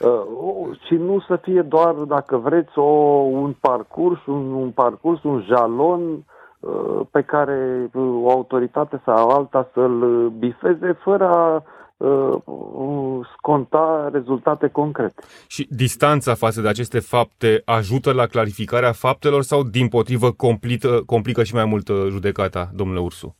Uh, 0.00 0.78
și 0.86 0.94
nu 0.94 1.20
să 1.20 1.38
fie 1.42 1.62
doar, 1.62 1.94
dacă 1.94 2.36
vreți, 2.36 2.78
o, 2.78 2.82
un 2.82 3.54
parcurs, 3.60 4.26
un, 4.26 4.52
un 4.52 4.70
parcurs, 4.70 5.22
un 5.22 5.44
jalon 5.46 6.24
uh, 6.60 7.00
pe 7.10 7.22
care 7.22 7.90
o 8.22 8.30
autoritate 8.30 9.02
sau 9.04 9.28
alta 9.28 9.70
să-l 9.72 10.28
bifeze 10.38 10.98
fără 11.02 11.28
a 11.28 11.62
uh, 11.96 13.26
sconta 13.36 14.08
rezultate 14.12 14.68
concrete. 14.68 15.22
Și 15.46 15.66
distanța 15.70 16.34
față 16.34 16.60
de 16.60 16.68
aceste 16.68 17.00
fapte 17.00 17.62
ajută 17.64 18.12
la 18.12 18.26
clarificarea 18.26 18.92
faptelor 18.92 19.42
sau, 19.42 19.62
din 19.62 19.88
potrivă, 19.88 20.30
complică, 20.30 21.02
complică 21.06 21.42
și 21.42 21.54
mai 21.54 21.64
mult 21.64 21.88
judecata, 22.08 22.70
domnule 22.74 23.00
Ursu? 23.00 23.36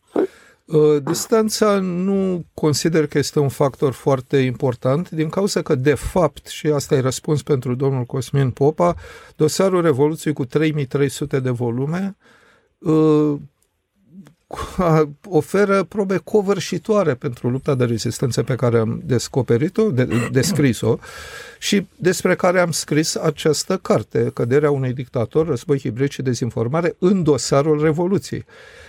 Uh, 0.64 1.02
distanța 1.02 1.78
nu 1.78 2.44
consider 2.54 3.06
că 3.06 3.18
este 3.18 3.38
un 3.38 3.48
factor 3.48 3.92
foarte 3.92 4.36
important, 4.36 5.10
din 5.10 5.28
cauza 5.28 5.62
că, 5.62 5.74
de 5.74 5.94
fapt, 5.94 6.46
și 6.46 6.66
asta 6.66 6.94
e 6.94 7.00
răspuns 7.00 7.42
pentru 7.42 7.74
domnul 7.74 8.04
Cosmin 8.04 8.50
Popa, 8.50 8.94
dosarul 9.36 9.82
Revoluției 9.82 10.32
cu 10.34 10.44
3300 10.44 11.40
de 11.40 11.50
volume 11.50 12.16
uh, 12.78 13.34
oferă 15.40 15.82
probe 15.82 16.16
covârșitoare 16.16 17.14
pentru 17.14 17.50
lupta 17.50 17.74
de 17.74 17.84
rezistență 17.84 18.42
pe 18.42 18.54
care 18.54 18.78
am 18.78 19.02
descoperit-o, 19.04 19.90
de, 19.90 20.08
descris-o 20.32 20.98
și 21.58 21.86
despre 21.96 22.34
care 22.34 22.60
am 22.60 22.70
scris 22.70 23.14
această 23.14 23.76
carte, 23.76 24.30
Căderea 24.34 24.70
unui 24.70 24.92
dictator, 24.92 25.46
război 25.46 25.78
hibrid 25.78 26.10
și 26.10 26.22
dezinformare, 26.22 26.96
în 26.98 27.22
dosarul 27.22 27.82
Revoluției. 27.82 28.44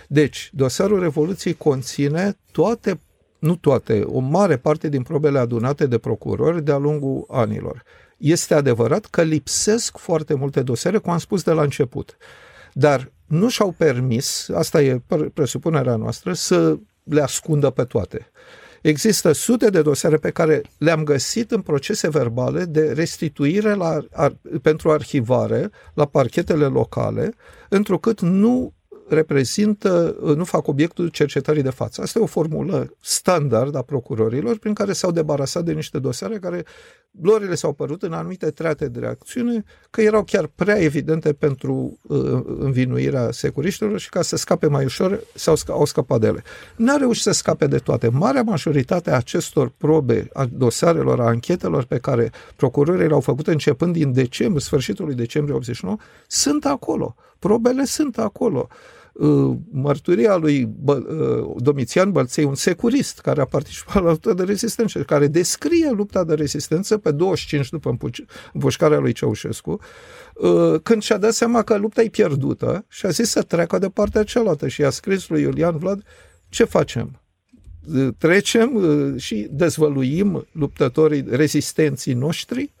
Deci, 0.08 0.50
dosarul 0.52 1.00
Revoluției 1.00 1.54
conține 1.54 2.36
toate, 2.52 3.00
nu 3.38 3.56
toate, 3.56 4.02
o 4.06 4.18
mare 4.18 4.56
parte 4.56 4.88
din 4.88 5.02
probele 5.02 5.38
adunate 5.38 5.86
de 5.86 5.98
procurori 5.98 6.64
de-a 6.64 6.76
lungul 6.76 7.24
anilor. 7.30 7.82
Este 8.16 8.54
adevărat 8.54 9.06
că 9.06 9.22
lipsesc 9.22 9.98
foarte 9.98 10.34
multe 10.34 10.62
dosare, 10.62 10.98
cum 10.98 11.12
am 11.12 11.18
spus 11.18 11.42
de 11.42 11.50
la 11.50 11.62
început. 11.62 12.16
Dar 12.72 13.10
nu 13.26 13.48
și-au 13.48 13.74
permis, 13.76 14.48
asta 14.54 14.82
e 14.82 15.02
presupunerea 15.34 15.96
noastră, 15.96 16.32
să 16.32 16.78
le 17.02 17.22
ascundă 17.22 17.70
pe 17.70 17.84
toate. 17.84 18.30
Există 18.82 19.32
sute 19.32 19.70
de 19.70 19.82
dosare 19.82 20.16
pe 20.16 20.30
care 20.30 20.62
le-am 20.78 21.04
găsit 21.04 21.50
în 21.50 21.60
procese 21.60 22.08
verbale 22.08 22.64
de 22.64 22.92
restituire 22.92 23.74
la, 23.74 23.98
ar, 24.12 24.36
pentru 24.62 24.90
arhivare 24.90 25.70
la 25.94 26.04
parchetele 26.04 26.66
locale, 26.66 27.34
întrucât 27.68 28.20
nu 28.20 28.72
reprezintă, 29.08 30.16
nu 30.36 30.44
fac 30.44 30.66
obiectul 30.66 31.08
cercetării 31.08 31.62
de 31.62 31.70
față. 31.70 32.02
Asta 32.02 32.18
e 32.18 32.22
o 32.22 32.26
formulă 32.26 32.96
standard 33.00 33.74
a 33.74 33.82
procurorilor 33.82 34.58
prin 34.58 34.74
care 34.74 34.92
s-au 34.92 35.10
debarasat 35.10 35.64
de 35.64 35.72
niște 35.72 35.98
dosare 35.98 36.38
care 36.38 36.64
Glorile 37.20 37.54
s-au 37.54 37.72
părut 37.72 38.02
în 38.02 38.12
anumite 38.12 38.50
trate 38.50 38.88
de 38.88 38.98
reacțiune 38.98 39.64
că 39.90 40.00
erau 40.00 40.22
chiar 40.24 40.50
prea 40.54 40.78
evidente 40.80 41.32
pentru 41.32 41.98
uh, 42.02 42.42
învinuirea 42.58 43.30
securiștilor 43.30 43.98
și 43.98 44.08
ca 44.08 44.22
să 44.22 44.36
scape 44.36 44.66
mai 44.66 44.84
ușor 44.84 45.20
s-au, 45.34 45.56
au 45.68 45.84
scăpat 45.84 46.20
de 46.20 46.26
ele. 46.26 46.42
N-a 46.76 46.96
reușit 46.96 47.22
să 47.22 47.30
scape 47.30 47.66
de 47.66 47.78
toate. 47.78 48.08
Marea 48.08 48.42
majoritate 48.42 49.10
a 49.10 49.16
acestor 49.16 49.72
probe, 49.76 50.28
a 50.32 50.46
dosarelor, 50.52 51.20
a 51.20 51.26
anchetelor 51.26 51.84
pe 51.84 51.98
care 51.98 52.30
procurorii 52.56 53.08
le-au 53.08 53.20
făcut 53.20 53.46
începând 53.46 53.92
din 53.92 54.12
decembrie, 54.12 54.60
sfârșitul 54.60 55.04
lui 55.04 55.14
decembrie 55.14 55.54
89, 55.54 55.96
sunt 56.26 56.64
acolo. 56.64 57.14
Probele 57.38 57.84
sunt 57.84 58.18
acolo. 58.18 58.68
Uh, 58.70 58.95
mărturia 59.70 60.36
lui 60.36 60.74
uh, 60.84 60.96
Domitian 61.56 62.12
Bălței, 62.12 62.44
un 62.44 62.54
securist 62.54 63.20
care 63.20 63.40
a 63.40 63.44
participat 63.44 64.02
la 64.02 64.10
lupta 64.10 64.34
de 64.34 64.42
rezistență, 64.42 65.02
care 65.02 65.26
descrie 65.26 65.90
lupta 65.90 66.24
de 66.24 66.34
rezistență 66.34 66.98
pe 66.98 67.10
25 67.10 67.68
după 67.68 67.98
împușcarea 68.52 68.98
lui 68.98 69.12
Ceaușescu, 69.12 69.80
uh, 70.34 70.80
când 70.82 71.02
și-a 71.02 71.16
dat 71.16 71.32
seama 71.32 71.62
că 71.62 71.76
lupta 71.76 72.02
e 72.02 72.08
pierdută 72.08 72.84
și 72.88 73.06
a 73.06 73.08
zis 73.08 73.30
să 73.30 73.42
treacă 73.42 73.78
de 73.78 73.88
partea 73.88 74.22
cealaltă 74.22 74.68
și 74.68 74.84
a 74.84 74.90
scris 74.90 75.28
lui 75.28 75.42
Iulian 75.42 75.78
Vlad 75.78 76.02
ce 76.48 76.64
facem? 76.64 77.20
Trecem 78.18 78.82
și 79.16 79.48
dezvăluim 79.50 80.46
luptătorii 80.52 81.24
rezistenții 81.28 82.12
noștri 82.12 82.72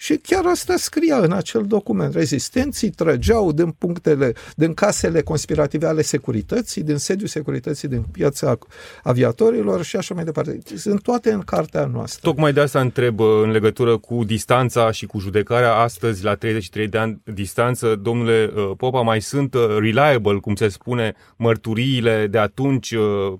Și 0.00 0.16
chiar 0.16 0.46
asta 0.46 0.76
scria 0.76 1.16
în 1.16 1.32
acel 1.32 1.64
document. 1.66 2.14
Rezistenții 2.14 2.90
trăgeau 2.90 3.52
din 3.52 3.70
punctele, 3.70 4.32
din 4.56 4.74
casele 4.74 5.22
conspirative 5.22 5.86
ale 5.86 6.02
securității, 6.02 6.82
din 6.82 6.96
sediul 6.96 7.28
securității, 7.28 7.88
din 7.88 8.02
piața 8.02 8.58
aviatorilor 9.02 9.82
și 9.82 9.96
așa 9.96 10.14
mai 10.14 10.24
departe. 10.24 10.58
Sunt 10.76 11.02
toate 11.02 11.32
în 11.32 11.40
cartea 11.40 11.86
noastră. 11.86 12.20
Tocmai 12.30 12.52
de 12.52 12.60
asta 12.60 12.80
întreb 12.80 13.20
în 13.20 13.50
legătură 13.50 13.98
cu 13.98 14.24
distanța 14.24 14.90
și 14.90 15.06
cu 15.06 15.18
judecarea 15.18 15.74
astăzi 15.74 16.24
la 16.24 16.34
33 16.34 16.88
de 16.88 16.98
ani 16.98 17.22
distanță. 17.24 17.94
Domnule 17.94 18.52
uh, 18.54 18.70
Popa, 18.76 19.00
mai 19.00 19.20
sunt 19.20 19.54
uh, 19.54 19.76
reliable, 19.78 20.38
cum 20.38 20.54
se 20.54 20.68
spune, 20.68 21.14
mărturiile 21.36 22.26
de 22.26 22.38
atunci? 22.38 22.90
Uh, 22.90 23.32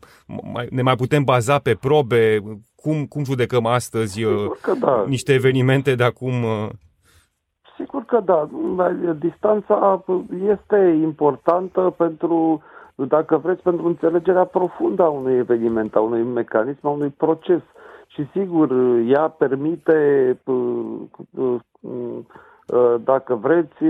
ne 0.70 0.82
mai 0.82 0.96
putem 0.96 1.24
baza 1.24 1.58
pe 1.58 1.74
probe? 1.74 2.42
Cum, 2.82 3.06
cum 3.06 3.24
judecăm 3.24 3.66
astăzi 3.66 4.12
Sigur 4.12 4.58
că 4.62 4.72
da. 4.80 5.04
niște 5.06 5.32
evenimente 5.32 5.94
de 5.94 6.04
acum? 6.04 6.32
Sigur 7.76 8.04
că 8.04 8.20
da. 8.24 8.48
Distanța 9.18 10.04
este 10.48 10.98
importantă 11.02 11.94
pentru, 11.96 12.62
dacă 12.94 13.36
vreți, 13.36 13.62
pentru 13.62 13.86
înțelegerea 13.86 14.44
profundă 14.44 15.02
a 15.02 15.08
unui 15.08 15.36
eveniment, 15.36 15.94
a 15.94 16.00
unui 16.00 16.22
mecanism, 16.22 16.86
a 16.86 16.90
unui 16.90 17.14
proces. 17.16 17.60
Și 18.06 18.28
sigur, 18.32 18.70
ea 19.06 19.28
permite, 19.28 20.38
dacă 23.04 23.34
vreți, 23.34 23.82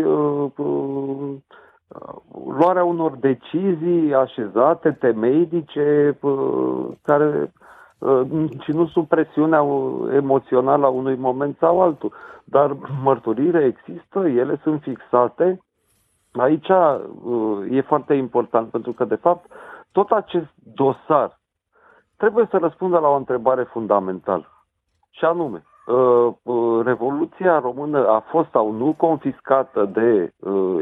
luarea 2.59 2.85
unor 2.85 3.17
decizii 3.17 4.15
așezate, 4.15 4.91
temeidice, 4.91 6.19
care 7.03 7.53
Uh, 7.53 7.67
și 8.61 8.71
nu 8.73 8.87
sub 8.87 9.09
presiunea 9.09 9.65
emoțională 10.13 10.87
a 10.87 10.89
unui 10.89 11.17
moment 11.17 11.57
sau 11.59 11.81
altul. 11.81 12.13
Dar 12.45 12.77
mărturile 13.03 13.65
există, 13.65 14.19
ele 14.29 14.61
sunt 14.63 14.83
fixate. 14.83 15.61
Aici 16.33 16.69
uh, 16.69 17.59
e 17.71 17.81
foarte 17.81 18.15
important 18.15 18.71
pentru 18.71 18.93
că, 18.93 19.05
de 19.05 19.15
fapt, 19.15 19.51
tot 19.93 20.11
acest 20.11 20.49
dosar 20.75 21.39
trebuie 22.17 22.47
să 22.51 22.57
răspundă 22.59 22.99
la 22.99 23.09
o 23.09 23.17
întrebare 23.17 23.63
fundamentală. 23.63 24.65
Și 25.11 25.25
anume, 25.25 25.63
uh, 25.87 26.35
Revoluția 26.85 27.59
română 27.59 28.09
a 28.09 28.21
fost 28.21 28.51
sau 28.51 28.73
nu 28.73 28.95
confiscată 28.97 29.85
de 29.85 30.33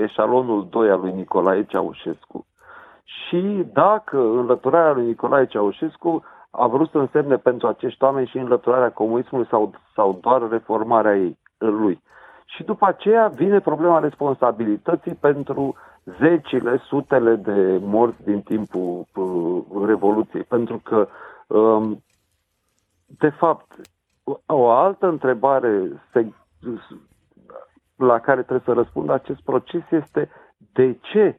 eșalonul 0.02 0.66
2 0.70 0.90
al 0.90 1.00
lui 1.00 1.12
Nicolae 1.12 1.64
Ceaușescu 1.64 2.46
și 3.06 3.66
dacă 3.72 4.18
înlăturarea 4.18 4.92
lui 4.92 5.06
Nicolae 5.06 5.46
Ceaușescu 5.46 6.24
a 6.56 6.66
vrut 6.66 6.90
să 6.90 6.98
însemne 6.98 7.36
pentru 7.36 7.66
acești 7.66 8.02
oameni 8.04 8.26
și 8.26 8.38
înlăturarea 8.38 8.90
comunismului 8.92 9.46
sau, 9.50 9.74
sau 9.94 10.18
doar 10.20 10.48
reformarea 10.48 11.16
ei, 11.16 11.38
lui. 11.58 12.02
Și 12.44 12.62
după 12.64 12.86
aceea 12.86 13.28
vine 13.28 13.60
problema 13.60 13.98
responsabilității 13.98 15.14
pentru 15.14 15.74
zecile, 16.18 16.76
sutele 16.88 17.34
de 17.34 17.78
morți 17.82 18.22
din 18.24 18.40
timpul 18.42 19.04
uh, 19.14 19.86
Revoluției. 19.86 20.42
Pentru 20.42 20.80
că, 20.84 21.08
um, 21.46 22.02
de 23.06 23.28
fapt, 23.28 23.72
o 24.46 24.68
altă 24.70 25.06
întrebare 25.06 26.02
se, 26.12 26.26
la 27.96 28.18
care 28.18 28.40
trebuie 28.42 28.62
să 28.64 28.72
răspundă 28.72 29.12
acest 29.12 29.40
proces 29.42 29.82
este 29.90 30.30
de 30.72 30.98
ce 31.00 31.38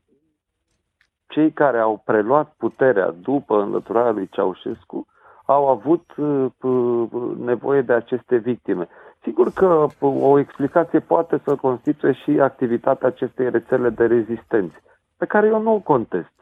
cei 1.28 1.52
care 1.52 1.80
au 1.80 2.02
preluat 2.06 2.54
puterea 2.58 3.12
după 3.12 3.62
înlăturarea 3.62 4.12
lui 4.12 4.28
Ceaușescu 4.32 5.08
au 5.46 5.68
avut 5.68 6.16
uh, 6.18 6.46
uh, 6.62 7.08
nevoie 7.38 7.82
de 7.82 7.94
aceste 7.94 8.38
victime. 8.38 8.88
Sigur 9.22 9.52
că 9.52 9.88
o 10.02 10.40
explicație 10.40 11.00
poate 11.00 11.42
să 11.44 11.56
constituie 11.56 12.14
și 12.14 12.40
activitatea 12.40 13.08
acestei 13.08 13.50
rețele 13.50 13.90
de 13.90 14.06
rezistenți, 14.06 14.76
pe 15.18 15.26
care 15.26 15.48
eu 15.48 15.62
nu 15.62 15.74
o 15.74 15.80
contest. 15.80 16.34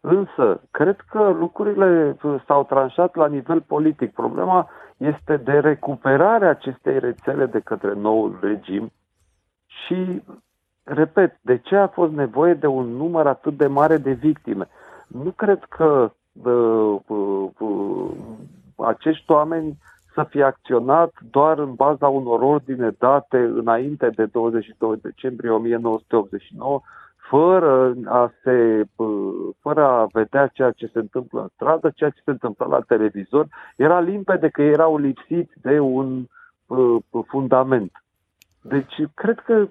Însă, 0.00 0.60
cred 0.70 0.96
că 1.10 1.28
lucrurile 1.38 2.16
uh, 2.22 2.42
s-au 2.46 2.64
tranșat 2.64 3.14
la 3.14 3.26
nivel 3.26 3.60
politic. 3.60 4.12
Problema 4.12 4.68
este 4.96 5.36
de 5.36 5.58
recuperare 5.58 6.46
acestei 6.46 6.98
rețele 6.98 7.46
de 7.46 7.60
către 7.60 7.94
noul 7.94 8.38
regim 8.40 8.90
și 9.66 10.22
repet, 10.88 11.38
de 11.40 11.58
ce 11.58 11.76
a 11.76 11.86
fost 11.86 12.12
nevoie 12.12 12.54
de 12.54 12.66
un 12.66 12.86
număr 12.86 13.26
atât 13.26 13.56
de 13.56 13.66
mare 13.66 13.96
de 13.96 14.12
victime? 14.12 14.68
Nu 15.06 15.30
cred 15.30 15.64
că 15.68 16.10
uh, 16.42 16.96
uh, 17.06 17.48
uh, 17.58 18.10
acești 18.76 19.30
oameni 19.30 19.78
să 20.14 20.26
fie 20.28 20.42
acționat 20.42 21.12
doar 21.30 21.58
în 21.58 21.74
baza 21.74 22.08
unor 22.08 22.40
ordine 22.40 22.90
date 22.98 23.38
înainte 23.38 24.08
de 24.08 24.24
22 24.24 24.96
decembrie 25.02 25.50
1989, 25.50 26.80
fără 27.16 27.94
a, 28.04 28.32
se, 28.42 28.84
fără 29.60 29.84
a 29.84 30.06
vedea 30.12 30.46
ceea 30.46 30.70
ce 30.70 30.90
se 30.92 30.98
întâmplă 30.98 31.40
în 31.40 31.48
stradă, 31.54 31.92
ceea 31.94 32.10
ce 32.10 32.20
se 32.24 32.30
întâmplă 32.30 32.66
la 32.66 32.80
televizor, 32.80 33.46
era 33.76 34.00
limpede 34.00 34.48
că 34.48 34.62
erau 34.62 34.96
lipsiți 34.96 35.52
de 35.62 35.78
un 35.78 36.24
uh, 36.66 36.96
fundament. 37.26 37.92
Deci, 38.62 38.94
cred 39.14 39.38
că 39.38 39.66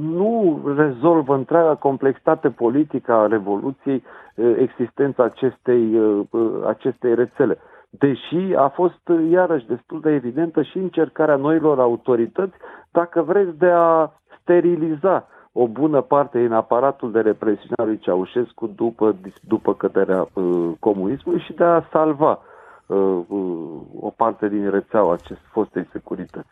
nu 0.00 0.62
rezolvă 0.76 1.34
întreaga 1.34 1.74
complexitate 1.74 2.50
politică 2.50 3.12
a 3.12 3.26
Revoluției 3.26 4.02
existența 4.58 5.24
acestei, 5.24 6.00
acestei 6.66 7.14
rețele. 7.14 7.58
Deși 7.90 8.54
a 8.56 8.68
fost 8.68 9.00
iarăși 9.30 9.66
destul 9.66 10.00
de 10.00 10.10
evidentă 10.10 10.62
și 10.62 10.78
încercarea 10.78 11.36
noilor 11.36 11.80
autorități, 11.80 12.54
dacă 12.90 13.22
vreți, 13.22 13.58
de 13.58 13.70
a 13.74 14.10
steriliza 14.40 15.28
o 15.52 15.66
bună 15.66 16.00
parte 16.00 16.40
din 16.40 16.52
aparatul 16.52 17.12
de 17.12 17.20
represiune 17.20 17.74
al 17.76 17.86
lui 17.86 17.98
Ceaușescu 17.98 18.66
după, 18.66 19.14
după 19.48 19.74
căderea 19.74 20.28
uh, 20.32 20.70
comunismului 20.80 21.40
și 21.40 21.52
de 21.52 21.64
a 21.64 21.82
salva 21.90 22.30
uh, 22.30 22.38
Uh, 22.38 22.53
o 24.00 24.10
parte 24.16 24.48
din 24.48 24.70
rețeaua 24.70 25.12
acest 25.12 25.40
fostei 25.52 25.88
securități. 25.92 26.46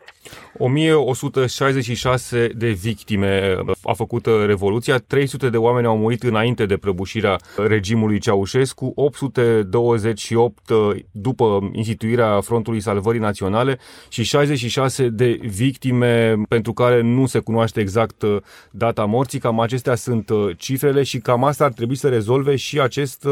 1166 0.57 2.47
de 2.47 2.69
victime 2.69 3.57
a 3.83 3.93
făcut 3.93 4.25
Revoluția, 4.45 4.97
300 4.97 5.49
de 5.49 5.57
oameni 5.57 5.87
au 5.87 5.97
murit 5.97 6.23
înainte 6.23 6.65
de 6.65 6.77
prăbușirea 6.77 7.37
regimului 7.57 8.19
Ceaușescu, 8.19 8.91
828 8.95 10.69
uh, 10.69 10.95
după 11.11 11.69
instituirea 11.71 12.41
Frontului 12.41 12.79
Salvării 12.79 13.19
Naționale 13.19 13.77
și 14.09 14.23
66 14.23 15.09
de 15.09 15.39
victime 15.41 16.35
pentru 16.49 16.73
care 16.73 17.01
nu 17.01 17.25
se 17.25 17.39
cunoaște 17.39 17.79
exact 17.79 18.21
uh, 18.21 18.37
data 18.71 19.05
morții. 19.05 19.39
Cam 19.39 19.59
acestea 19.59 19.95
sunt 19.95 20.29
cifrele 20.57 21.03
și 21.03 21.17
cam 21.17 21.43
asta 21.43 21.63
ar 21.63 21.71
trebui 21.71 21.95
să 21.95 22.09
rezolve 22.09 22.55
și 22.55 22.79
acest 22.79 23.27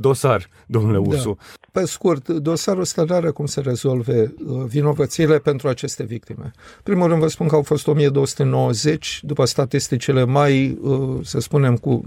dosar, 0.00 0.48
domnule 0.66 0.98
da. 0.98 1.08
Ursu. 1.08 1.36
Da. 1.38 1.80
Pe 1.80 1.86
scurt, 1.86 2.28
dosarul 2.28 2.80
ăsta 2.80 3.04
nu 3.04 3.14
are 3.14 3.30
cum 3.30 3.46
să 3.46 3.60
rezolve 3.60 4.34
uh, 4.46 4.64
vinovățiile 4.66 5.38
pentru 5.38 5.68
aceste 5.68 6.02
victime. 6.02 6.50
Primul 6.82 7.08
rând 7.08 7.20
vă 7.20 7.28
spun 7.28 7.48
că 7.48 7.54
au 7.54 7.62
fost 7.62 7.86
1290, 7.86 9.20
după 9.22 9.44
statisticile 9.44 10.24
mai, 10.24 10.78
uh, 10.80 11.18
să 11.22 11.40
spunem, 11.40 11.76
cu, 11.76 12.02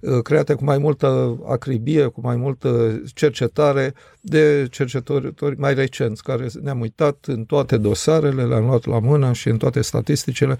uh, 0.00 0.22
create 0.22 0.54
cu 0.54 0.64
mai 0.64 0.78
multă 0.78 1.38
acribie, 1.48 2.06
cu 2.06 2.20
mai 2.20 2.36
multă 2.36 3.00
cercetare 3.14 3.94
de 4.20 4.66
cercetători 4.70 5.58
mai 5.58 5.74
recenți, 5.74 6.22
care 6.22 6.46
ne-am 6.62 6.80
uitat 6.80 7.24
în 7.26 7.44
toate 7.44 7.76
dosarele, 7.76 8.44
le-am 8.44 8.64
luat 8.64 8.84
la 8.86 8.98
mână 8.98 9.32
și 9.32 9.48
în 9.48 9.56
toate 9.56 9.80
statisticile 9.80 10.58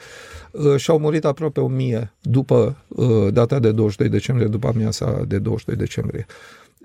și 0.76 0.90
au 0.90 0.98
murit 0.98 1.24
aproape 1.24 1.60
1000 1.60 2.12
după 2.20 2.76
data 3.30 3.58
de 3.58 3.72
22 3.72 4.08
decembrie, 4.08 4.46
după 4.46 4.68
amiaza 4.68 5.22
de 5.26 5.38
22 5.38 5.78
decembrie. 5.78 6.26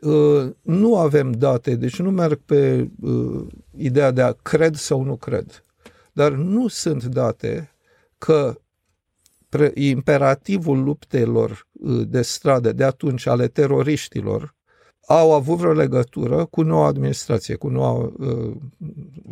Uh, 0.01 0.51
nu 0.61 0.97
avem 0.97 1.31
date, 1.31 1.75
deci 1.75 1.99
nu 1.99 2.11
merg 2.11 2.39
pe 2.45 2.89
uh, 3.01 3.47
ideea 3.77 4.11
de 4.11 4.21
a 4.21 4.31
cred 4.31 4.75
sau 4.75 5.03
nu 5.03 5.15
cred. 5.15 5.63
Dar 6.13 6.31
nu 6.31 6.67
sunt 6.67 7.03
date 7.03 7.71
că 8.17 8.59
imperativul 9.73 10.83
luptelor 10.83 11.67
uh, 11.71 12.07
de 12.07 12.21
stradă 12.21 12.71
de 12.71 12.83
atunci 12.83 13.25
ale 13.25 13.47
teroriștilor 13.47 14.55
au 15.07 15.33
avut 15.33 15.57
vreo 15.57 15.71
legătură 15.71 16.45
cu 16.45 16.61
noua 16.61 16.87
administrație, 16.87 17.55
cu 17.55 17.67
noua 17.67 18.11
uh, 18.19 18.51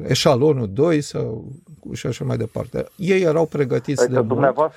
eșalonul 0.07 0.69
2 0.73 1.01
sau 1.01 1.51
și 1.93 2.07
așa 2.07 2.25
mai 2.25 2.37
departe. 2.37 2.85
Ei 2.95 3.21
erau 3.21 3.45
pregătiți 3.45 4.03
adică 4.03 4.21
de 4.21 4.33
mult. 4.33 4.71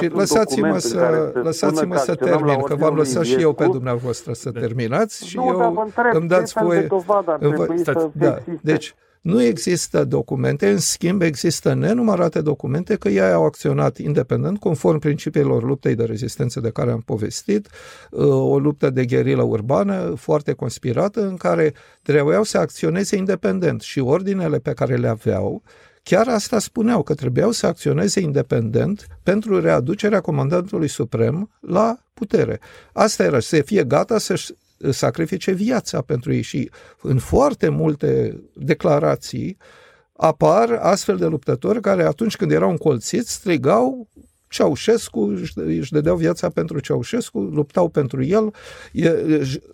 Și 0.00 0.08
lăsați-mă 0.08 0.78
să, 0.78 1.30
lăsați-mă 1.42 1.96
să 1.96 2.14
termin, 2.14 2.62
că 2.62 2.74
v-am 2.74 2.94
lăsat 2.94 3.24
și 3.24 3.40
eu 3.40 3.52
pe 3.52 3.64
dumneavoastră 3.64 4.32
să 4.32 4.50
terminați 4.50 5.26
și 5.26 5.36
nu, 5.36 5.44
eu 5.44 5.92
îmi 6.12 6.28
dați 6.28 6.54
voie... 6.62 6.80
Dovadă 6.80 7.74
să 7.82 8.10
da. 8.12 8.38
Deci, 8.62 8.94
nu 9.28 9.42
există 9.42 10.04
documente, 10.04 10.70
în 10.70 10.78
schimb 10.78 11.22
există 11.22 11.74
nenumărate 11.74 12.40
documente 12.40 12.96
că 12.96 13.08
ei 13.08 13.32
au 13.32 13.44
acționat 13.44 13.98
independent, 13.98 14.58
conform 14.58 14.98
principiilor 14.98 15.62
luptei 15.62 15.94
de 15.94 16.04
rezistență 16.04 16.60
de 16.60 16.70
care 16.70 16.90
am 16.90 17.00
povestit, 17.00 17.68
uh, 18.10 18.26
o 18.26 18.58
luptă 18.58 18.90
de 18.90 19.04
gherilă 19.04 19.42
urbană 19.42 20.14
foarte 20.16 20.52
conspirată 20.52 21.26
în 21.26 21.36
care 21.36 21.74
trebuiau 22.02 22.42
să 22.42 22.58
acționeze 22.58 23.16
independent 23.16 23.80
și 23.80 23.98
ordinele 23.98 24.58
pe 24.58 24.72
care 24.72 24.96
le 24.96 25.08
aveau 25.08 25.62
chiar 26.02 26.28
asta 26.28 26.58
spuneau, 26.58 27.02
că 27.02 27.14
trebuiau 27.14 27.50
să 27.50 27.66
acționeze 27.66 28.20
independent 28.20 29.06
pentru 29.22 29.60
readucerea 29.60 30.20
comandantului 30.20 30.88
suprem 30.88 31.50
la 31.60 31.98
putere. 32.14 32.60
Asta 32.92 33.24
era, 33.24 33.40
să 33.40 33.62
fie 33.64 33.84
gata 33.84 34.18
să-și 34.18 34.52
sacrifice 34.90 35.52
viața 35.52 36.00
pentru 36.00 36.32
ei 36.32 36.42
și 36.42 36.70
în 37.02 37.18
foarte 37.18 37.68
multe 37.68 38.42
declarații 38.54 39.56
apar 40.12 40.70
astfel 40.70 41.16
de 41.16 41.26
luptători 41.26 41.80
care 41.80 42.02
atunci 42.02 42.36
când 42.36 42.52
erau 42.52 42.70
încolțiți 42.70 43.32
strigau 43.32 44.08
Ceaușescu, 44.48 45.20
își 45.54 45.92
dădeau 45.92 46.16
viața 46.16 46.48
pentru 46.48 46.78
Ceaușescu, 46.80 47.40
luptau 47.40 47.88
pentru 47.88 48.24
el, 48.24 48.54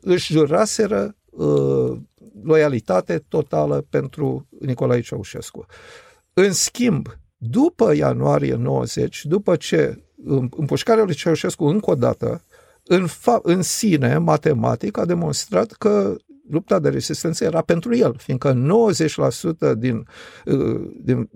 își 0.01 0.33
juraseră 0.33 1.17
uh, 1.31 1.97
loialitate 2.43 3.25
totală 3.29 3.87
pentru 3.90 4.47
Nicolae 4.61 5.01
Ceaușescu. 5.01 5.67
În 6.33 6.53
schimb, 6.53 7.09
după 7.37 7.95
ianuarie 7.95 8.55
90, 8.55 9.25
după 9.25 9.57
ce 9.57 10.03
împușcarea 10.51 11.05
lui 11.05 11.14
Ceaușescu 11.14 11.64
încă 11.64 11.90
o 11.90 11.95
dată, 11.95 12.45
în, 12.85 13.07
fa- 13.09 13.42
în 13.42 13.62
sine, 13.62 14.18
matematic, 14.18 14.99
a 14.99 15.05
demonstrat 15.05 15.73
că 15.73 16.16
lupta 16.51 16.79
de 16.79 16.88
rezistență 16.88 17.44
era 17.44 17.62
pentru 17.62 17.97
el, 17.97 18.14
fiindcă 18.16 18.53
90% 19.73 19.75
din, 19.77 20.07
uh, 20.44 20.90
din 21.03 21.31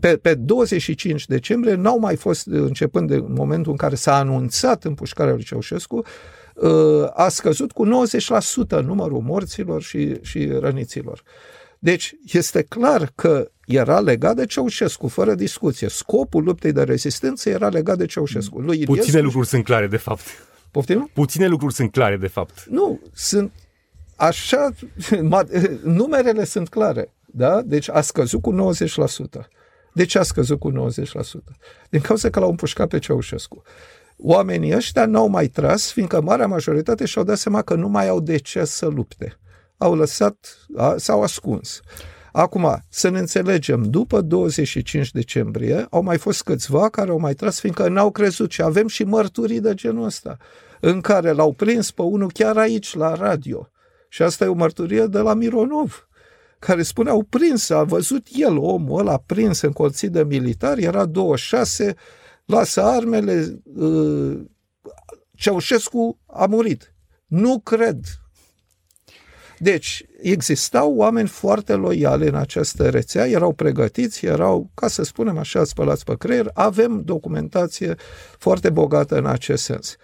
pe, 0.00 0.16
pe 0.16 0.34
25 0.34 1.26
decembrie 1.26 1.74
n-au 1.74 1.98
mai 1.98 2.16
fost, 2.16 2.46
începând 2.46 3.08
de 3.08 3.18
momentul 3.28 3.70
în 3.70 3.76
care 3.76 3.94
s-a 3.94 4.16
anunțat 4.16 4.84
împușcarea 4.84 5.32
lui 5.32 5.44
Ceaușescu, 5.44 6.02
uh, 6.54 7.06
a 7.14 7.28
scăzut 7.28 7.72
cu 7.72 7.84
90% 7.86 8.80
numărul 8.80 9.20
morților 9.20 9.82
și, 9.82 10.16
și 10.22 10.52
răniților. 10.60 11.22
Deci 11.82 12.14
este 12.32 12.62
clar 12.62 13.12
că 13.14 13.50
era 13.66 14.00
legat 14.00 14.36
de 14.36 14.46
Ceaușescu, 14.46 15.08
fără 15.08 15.34
discuție. 15.34 15.88
Scopul 15.88 16.44
luptei 16.44 16.72
de 16.72 16.82
rezistență 16.82 17.48
era 17.48 17.68
legat 17.68 17.98
de 17.98 18.06
Ceaușescu. 18.06 18.58
Lui 18.58 18.84
Puține 18.84 19.02
Iliescu... 19.02 19.24
lucruri 19.24 19.46
sunt 19.46 19.64
clare, 19.64 19.86
de 19.86 19.96
fapt. 19.96 20.22
Poftim? 20.70 21.10
Puține 21.12 21.46
lucruri 21.46 21.74
sunt 21.74 21.92
clare, 21.92 22.16
de 22.16 22.26
fapt. 22.26 22.64
Nu, 22.68 23.00
sunt 23.12 23.52
așa, 24.16 24.70
numerele 25.84 26.44
sunt 26.44 26.68
clare. 26.68 27.12
Da? 27.26 27.62
Deci 27.62 27.90
a 27.90 28.00
scăzut 28.00 28.42
cu 28.42 28.74
90%. 29.40 29.40
De 29.92 30.04
ce 30.04 30.18
a 30.18 30.22
scăzut 30.22 30.58
cu 30.58 30.72
90%? 30.72 30.74
Din 31.90 32.00
cauza 32.00 32.30
că 32.30 32.40
l-au 32.40 32.50
împușcat 32.50 32.88
pe 32.88 32.98
Ceaușescu. 32.98 33.62
Oamenii 34.16 34.74
ăștia 34.74 35.06
n-au 35.06 35.28
mai 35.28 35.46
tras, 35.46 35.92
fiindcă 35.92 36.20
marea 36.20 36.46
majoritate 36.46 37.04
și-au 37.04 37.24
dat 37.24 37.38
seama 37.38 37.62
că 37.62 37.74
nu 37.74 37.88
mai 37.88 38.08
au 38.08 38.20
de 38.20 38.36
ce 38.36 38.64
să 38.64 38.86
lupte. 38.86 39.38
Au 39.80 39.94
lăsat, 39.94 40.66
s-au 40.96 41.22
ascuns. 41.22 41.80
Acum, 42.32 42.82
să 42.88 43.08
ne 43.08 43.18
înțelegem, 43.18 43.82
după 43.82 44.20
25 44.20 45.10
decembrie 45.10 45.86
au 45.90 46.02
mai 46.02 46.18
fost 46.18 46.42
câțiva 46.42 46.88
care 46.88 47.10
au 47.10 47.18
mai 47.18 47.34
tras, 47.34 47.60
fiindcă 47.60 47.88
n-au 47.88 48.10
crezut 48.10 48.50
și 48.50 48.62
avem 48.62 48.86
și 48.86 49.04
mărturii 49.04 49.60
de 49.60 49.74
genul 49.74 50.04
ăsta, 50.04 50.36
în 50.80 51.00
care 51.00 51.30
l-au 51.30 51.52
prins 51.52 51.90
pe 51.90 52.02
unul 52.02 52.32
chiar 52.32 52.56
aici, 52.56 52.94
la 52.94 53.14
radio. 53.14 53.68
Și 54.08 54.22
asta 54.22 54.44
e 54.44 54.48
o 54.48 54.54
mărturie 54.54 55.06
de 55.06 55.18
la 55.18 55.34
Mironov, 55.34 56.08
care 56.58 56.82
spune 56.82 57.10
au 57.10 57.22
prins, 57.22 57.70
a 57.70 57.82
văzut 57.82 58.26
el, 58.32 58.56
omul 58.56 58.98
ăla 58.98 59.22
prins, 59.26 59.60
încolțit 59.60 60.10
de 60.10 60.24
militari, 60.24 60.82
era 60.82 61.04
26, 61.04 61.94
lasă 62.44 62.82
armele, 62.82 63.60
uh, 63.74 64.40
Ceaușescu 65.34 66.18
a 66.26 66.46
murit. 66.46 66.94
Nu 67.26 67.58
cred. 67.58 67.98
Deci, 69.62 70.04
existau 70.20 70.94
oameni 70.94 71.28
foarte 71.28 71.74
loiali 71.74 72.28
în 72.28 72.34
această 72.34 72.88
rețea, 72.90 73.26
erau 73.26 73.52
pregătiți, 73.52 74.26
erau, 74.26 74.70
ca 74.74 74.88
să 74.88 75.02
spunem 75.02 75.38
așa, 75.38 75.64
spălați 75.64 76.04
pe 76.04 76.16
creier, 76.18 76.50
avem 76.54 77.02
documentație 77.04 77.94
foarte 78.38 78.70
bogată 78.70 79.16
în 79.16 79.26
acest 79.26 79.64
sens. 79.64 79.96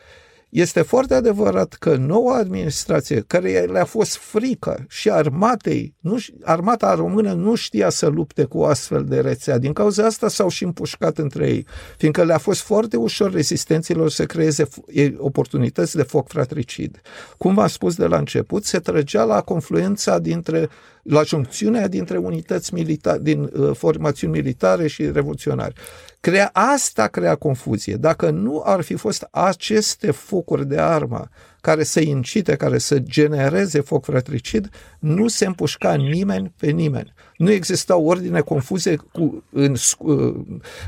Este 0.49 0.83
foarte 0.83 1.15
adevărat 1.15 1.73
că 1.73 1.97
noua 1.97 2.37
administrație, 2.37 3.25
care 3.27 3.61
le-a 3.61 3.85
fost 3.85 4.17
frică 4.17 4.85
și 4.89 5.11
armatei, 5.11 5.95
nu, 6.01 6.17
armata 6.43 6.95
română 6.95 7.33
nu 7.33 7.55
știa 7.55 7.91
să 7.91 8.07
lupte 8.07 8.45
cu 8.45 8.63
astfel 8.63 9.05
de 9.05 9.21
rețea. 9.21 9.59
Din 9.59 9.73
cauza 9.73 10.05
asta 10.05 10.29
s-au 10.29 10.49
și 10.49 10.65
împușcat 10.65 11.19
între 11.19 11.49
ei, 11.49 11.67
fiindcă 11.99 12.25
le-a 12.25 12.39
fost 12.39 12.61
foarte 12.61 12.97
ușor 12.97 13.33
rezistenților 13.33 14.11
să 14.11 14.25
creeze 14.25 14.69
oportunități 15.17 15.97
de 15.97 16.03
foc 16.03 16.29
fratricid. 16.29 17.01
Cum 17.39 17.55
v-am 17.55 17.69
spus 17.69 17.95
de 17.97 18.07
la 18.07 18.17
început, 18.17 18.65
se 18.65 18.79
trăgea 18.79 19.25
la 19.25 19.41
confluența 19.41 20.19
dintre 20.19 20.69
la 21.09 21.23
juncțiunea 21.23 21.89
dintre 21.89 22.17
unități 22.17 22.75
militare, 22.75 23.19
din 23.23 23.43
uh, 23.43 23.71
formațiuni 23.75 24.33
militare 24.33 24.87
și 24.87 25.11
revoluționari. 25.11 25.75
Crea, 26.21 26.51
asta 26.53 27.07
crea 27.07 27.35
confuzie. 27.35 27.95
Dacă 27.95 28.31
nu 28.31 28.63
ar 28.65 28.81
fi 28.81 28.95
fost 28.95 29.29
aceste 29.31 30.11
focuri 30.11 30.67
de 30.67 30.79
armă 30.79 31.29
care 31.61 31.83
să 31.83 32.01
incite, 32.01 32.57
care 32.57 32.79
să 32.79 32.99
genereze 32.99 33.81
foc 33.81 34.05
fratricid, 34.05 34.69
nu 34.99 35.29
se 35.29 35.47
împușca 35.47 35.95
nimeni 35.95 36.55
pe 36.59 36.71
nimeni. 36.71 37.13
Nu 37.37 37.51
exista 37.51 37.97
ordine 37.97 38.41
confuze 38.41 38.97
cu, 39.13 39.45
în 39.53 39.75
uh, 39.99 40.35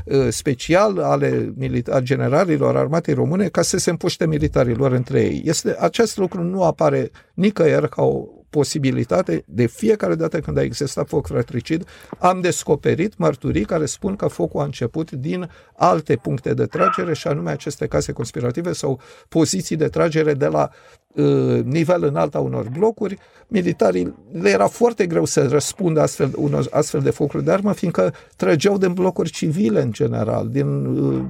uh, 0.05 0.27
special 0.29 0.97
ale 0.97 1.53
milita- 1.57 2.01
generalilor 2.01 2.77
armatei 2.77 3.13
române 3.13 3.47
ca 3.47 3.61
să 3.61 3.77
se 3.77 3.89
împuște 3.89 4.27
militarilor 4.27 4.91
între 4.91 5.21
ei. 5.21 5.41
Este, 5.45 5.75
acest 5.79 6.17
lucru 6.17 6.43
nu 6.43 6.63
apare 6.63 7.11
nicăieri 7.33 7.89
ca 7.89 8.01
o 8.01 8.25
posibilitate, 8.49 9.43
de 9.47 9.65
fiecare 9.65 10.15
dată 10.15 10.39
când 10.39 10.57
a 10.57 10.61
existat 10.61 11.07
foc 11.07 11.27
fratricid, 11.27 11.87
am 12.19 12.41
descoperit 12.41 13.17
mărturii 13.17 13.65
care 13.65 13.85
spun 13.85 14.15
că 14.15 14.27
focul 14.27 14.61
a 14.61 14.63
început 14.63 15.11
din 15.11 15.49
alte 15.75 16.15
puncte 16.15 16.53
de 16.53 16.65
tragere 16.65 17.13
și 17.13 17.27
anume 17.27 17.51
aceste 17.51 17.87
case 17.87 18.11
conspirative 18.11 18.73
sau 18.73 18.99
poziții 19.29 19.75
de 19.75 19.87
tragere 19.87 20.33
de 20.33 20.45
la 20.45 20.69
uh, 21.13 21.63
nivel 21.63 22.03
înalt 22.03 22.35
a 22.35 22.39
unor 22.39 22.69
blocuri. 22.77 23.17
Militarii 23.47 24.15
le 24.31 24.49
era 24.49 24.67
foarte 24.67 25.05
greu 25.05 25.25
să 25.25 25.47
răspundă 25.47 26.01
astfel, 26.01 26.31
unor 26.35 26.67
astfel 26.71 27.01
de 27.01 27.09
focuri 27.09 27.43
de 27.43 27.51
armă, 27.51 27.73
fiindcă 27.73 28.13
trăgeau 28.35 28.77
din 28.77 28.93
blocuri 28.93 29.31
civile 29.31 29.81
în 29.81 29.91
general, 29.91 30.47
din 30.49 30.85
uh, 30.85 31.23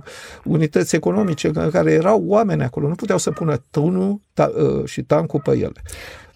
unități 0.43 0.95
economice 0.95 1.51
în 1.53 1.69
care 1.69 1.91
erau 1.91 2.23
oameni 2.25 2.63
acolo, 2.63 2.87
nu 2.87 2.95
puteau 2.95 3.17
să 3.17 3.31
pună 3.31 3.63
tunul 3.71 4.21
ta, 4.33 4.51
uh, 4.55 4.85
și 4.85 5.03
tancul 5.03 5.41
pe 5.43 5.51
ele. 5.51 5.81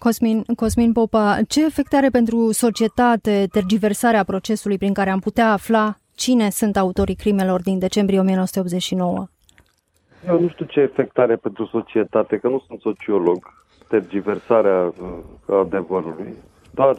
Cosmin, 0.04 0.44
Cosmin 0.56 0.92
Popa, 0.92 1.38
ce 1.48 1.64
efect 1.64 1.94
are 1.94 2.08
pentru 2.08 2.52
societate 2.52 3.46
tergiversarea 3.52 4.24
procesului 4.24 4.78
prin 4.78 4.92
care 4.92 5.10
am 5.10 5.18
putea 5.18 5.52
afla 5.52 5.94
cine 6.14 6.50
sunt 6.50 6.76
autorii 6.76 7.14
crimelor 7.14 7.62
din 7.62 7.78
decembrie 7.78 8.18
1989? 8.18 9.26
Eu 10.26 10.40
nu 10.40 10.48
știu 10.48 10.64
ce 10.64 10.80
efect 10.80 11.18
are 11.18 11.36
pentru 11.36 11.64
societate, 11.66 12.36
că 12.36 12.48
nu 12.48 12.64
sunt 12.66 12.80
sociolog. 12.80 13.38
Tergiversarea 13.88 14.80
uh, 14.80 15.58
adevărului, 15.60 16.34
doar 16.70 16.96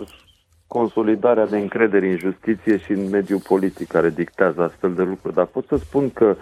consolidarea 0.68 1.46
de 1.46 1.58
încredere 1.58 2.10
în 2.10 2.18
justiție 2.18 2.78
și 2.78 2.92
în 2.92 3.10
mediul 3.10 3.42
politic 3.48 3.88
care 3.88 4.10
dictează 4.10 4.62
astfel 4.62 4.94
de 4.94 5.04
lucruri. 5.04 5.36
Dar 5.36 5.46
pot 5.46 5.68
să 5.68 5.76
spun 5.76 6.10
că 6.10 6.36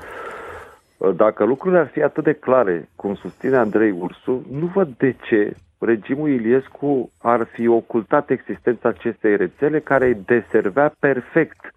uh, 0.98 1.16
dacă 1.16 1.44
lucrurile 1.44 1.80
ar 1.80 1.88
fi 1.88 2.02
atât 2.02 2.24
de 2.24 2.34
clare, 2.34 2.90
cum 2.96 3.16
susține 3.16 3.56
Andrei 3.56 3.92
Ursu, 3.92 4.46
nu 4.52 4.66
văd 4.66 4.90
de 4.98 5.16
ce 5.30 5.56
regimul 5.86 6.30
Iliescu 6.30 7.12
ar 7.18 7.48
fi 7.52 7.68
ocultat 7.68 8.30
existența 8.30 8.90
acestei 8.90 9.36
rețele 9.36 9.80
care 9.80 10.06
îi 10.06 10.18
deservea 10.26 10.96
perfect 11.00 11.74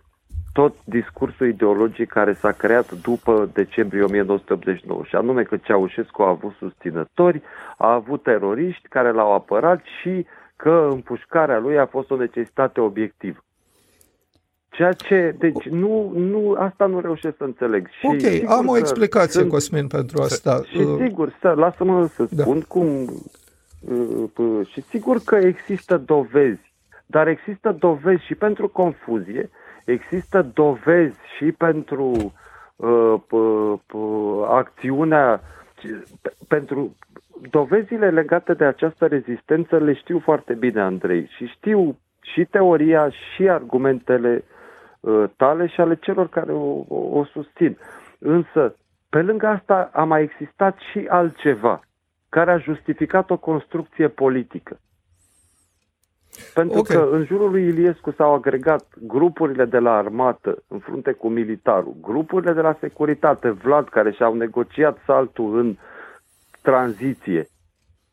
tot 0.53 0.75
discursul 0.85 1.47
ideologic 1.49 2.09
care 2.09 2.33
s-a 2.33 2.53
creat 2.53 2.92
după 2.92 3.51
decembrie 3.53 4.03
1989, 4.03 5.03
și 5.05 5.14
anume 5.16 5.42
că 5.42 5.57
Ceaușescu 5.57 6.23
a 6.23 6.29
avut 6.29 6.55
susținători, 6.59 7.42
a 7.77 7.92
avut 7.92 8.23
teroriști 8.23 8.88
care 8.88 9.12
l-au 9.12 9.33
apărat 9.33 9.81
și 10.01 10.27
că 10.57 10.88
împușcarea 10.90 11.59
lui 11.59 11.79
a 11.79 11.87
fost 11.87 12.11
o 12.11 12.16
necesitate 12.16 12.81
obiectivă. 12.81 13.38
Ceea 14.69 14.92
ce, 14.92 15.35
deci 15.38 15.64
nu, 15.64 16.12
nu, 16.14 16.55
asta 16.59 16.87
nu 16.87 17.01
reușesc 17.01 17.37
să 17.37 17.45
înțeleg. 17.45 17.88
Și 17.99 18.07
ok, 18.07 18.51
am 18.51 18.69
o 18.69 18.77
explicație, 18.77 19.40
sunt, 19.40 19.51
Cosmin, 19.51 19.87
pentru 19.87 20.23
asta. 20.23 20.61
Și 20.71 20.79
uh, 20.79 20.97
sigur, 21.03 21.37
să, 21.40 21.49
lasă-mă 21.49 22.07
să 22.07 22.27
da. 22.31 22.42
spun 22.42 22.59
da. 22.59 22.64
cum 22.69 22.87
și 24.66 24.81
sigur 24.83 25.16
că 25.25 25.37
există 25.37 25.96
dovezi, 25.96 26.72
dar 27.07 27.29
există 27.29 27.72
dovezi 27.72 28.25
și 28.25 28.35
pentru 28.35 28.68
confuzie, 28.68 29.51
există 29.85 30.42
dovezi 30.55 31.18
și 31.37 31.53
pentru 31.53 32.33
uh, 32.77 33.14
uh, 33.31 33.79
acțiunea, 34.49 35.40
pentru 36.49 36.96
dovezile 37.51 38.11
legate 38.11 38.55
de 38.55 38.64
această 38.64 39.07
rezistență 39.07 39.79
le 39.79 39.92
știu 39.94 40.18
foarte 40.18 40.55
bine, 40.55 40.81
Andrei, 40.81 41.31
și 41.37 41.46
știu 41.46 41.96
și 42.20 42.44
teoria 42.44 43.11
și 43.11 43.49
argumentele 43.49 44.44
uh, 45.01 45.25
tale 45.37 45.66
și 45.66 45.81
ale 45.81 45.94
celor 45.96 46.29
care 46.29 46.53
o, 46.53 46.85
o, 46.88 47.18
o 47.18 47.25
susțin. 47.25 47.79
Însă, 48.18 48.77
pe 49.09 49.22
lângă 49.22 49.46
asta 49.46 49.90
a 49.92 50.05
mai 50.05 50.22
existat 50.22 50.79
și 50.90 51.07
altceva 51.09 51.81
care 52.29 52.51
a 52.51 52.59
justificat 52.59 53.31
o 53.31 53.37
construcție 53.37 54.09
politică. 54.09 54.79
Pentru 56.55 56.79
okay. 56.79 56.97
că 56.97 57.09
în 57.11 57.25
jurul 57.25 57.51
lui 57.51 57.67
Iliescu 57.67 58.11
s-au 58.11 58.35
agregat 58.35 58.87
grupurile 59.01 59.65
de 59.65 59.79
la 59.79 59.97
armată 59.97 60.62
în 60.69 60.79
frunte 60.79 61.12
cu 61.12 61.29
militarul, 61.29 61.97
grupurile 62.01 62.53
de 62.53 62.61
la 62.61 62.77
securitate, 62.81 63.51
Vlad, 63.51 63.89
care 63.89 64.11
și-au 64.11 64.35
negociat 64.35 64.99
saltul 65.07 65.59
în 65.59 65.77
tranziție 66.62 67.49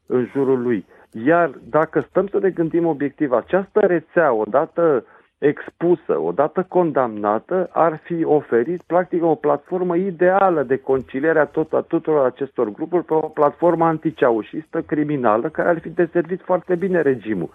în 0.06 0.28
jurul 0.32 0.62
lui. 0.62 0.86
Iar 1.12 1.52
dacă 1.70 2.06
stăm 2.10 2.28
să 2.28 2.40
ne 2.40 2.50
gândim 2.50 2.86
obiectiv, 2.86 3.32
această 3.32 3.80
rețea, 3.80 4.34
odată 4.34 5.06
expusă, 5.46 6.20
odată 6.20 6.66
condamnată, 6.68 7.70
ar 7.72 8.00
fi 8.04 8.24
oferit 8.24 8.82
practic 8.82 9.24
o 9.24 9.36
platformă 9.36 9.96
ideală 9.96 10.64
de 10.64 10.78
conciliere 10.78 11.40
a, 11.40 11.46
tot, 11.46 11.74
a 11.74 11.82
tuturor 11.82 12.26
acestor 12.26 12.72
grupuri 12.72 13.06
pe 13.06 13.14
o 13.14 13.20
platformă 13.20 13.86
anticeaușistă, 13.86 14.82
criminală, 14.82 15.50
care 15.50 15.70
ar 15.70 15.80
fi 15.80 15.90
deservit 15.90 16.42
foarte 16.42 16.76
bine 16.76 17.02
regimul. 17.02 17.50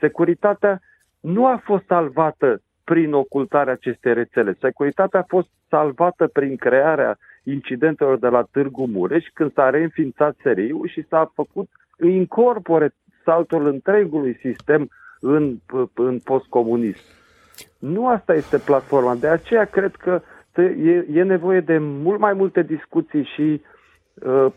Securitatea 0.00 0.80
nu 1.20 1.46
a 1.46 1.60
fost 1.64 1.84
salvată 1.86 2.62
prin 2.84 3.12
ocultarea 3.12 3.72
acestei 3.72 4.14
rețele. 4.14 4.56
Securitatea 4.60 5.20
a 5.20 5.26
fost 5.28 5.48
salvată 5.68 6.26
prin 6.26 6.56
crearea 6.56 7.18
incidentelor 7.42 8.18
de 8.18 8.28
la 8.28 8.42
Târgu 8.50 8.86
Mureș, 8.86 9.24
când 9.34 9.52
s-a 9.52 9.70
reînființat 9.70 10.36
SRI-ul 10.42 10.88
și 10.88 11.06
s-a 11.08 11.32
făcut 11.34 11.68
incorpore 12.00 12.94
saltul 13.24 13.66
întregului 13.66 14.38
sistem 14.40 14.88
în, 15.20 15.56
în 15.94 16.18
postcomunism. 16.18 17.00
Nu 17.78 18.08
asta 18.08 18.34
este 18.34 18.58
platforma. 18.58 19.14
De 19.14 19.28
aceea 19.28 19.64
cred 19.64 19.94
că 19.96 20.22
e, 20.62 21.06
e 21.12 21.22
nevoie 21.22 21.60
de 21.60 21.78
mult 21.78 22.18
mai 22.18 22.32
multe 22.32 22.62
discuții 22.62 23.24
și 23.34 23.62
uh, 24.14 24.52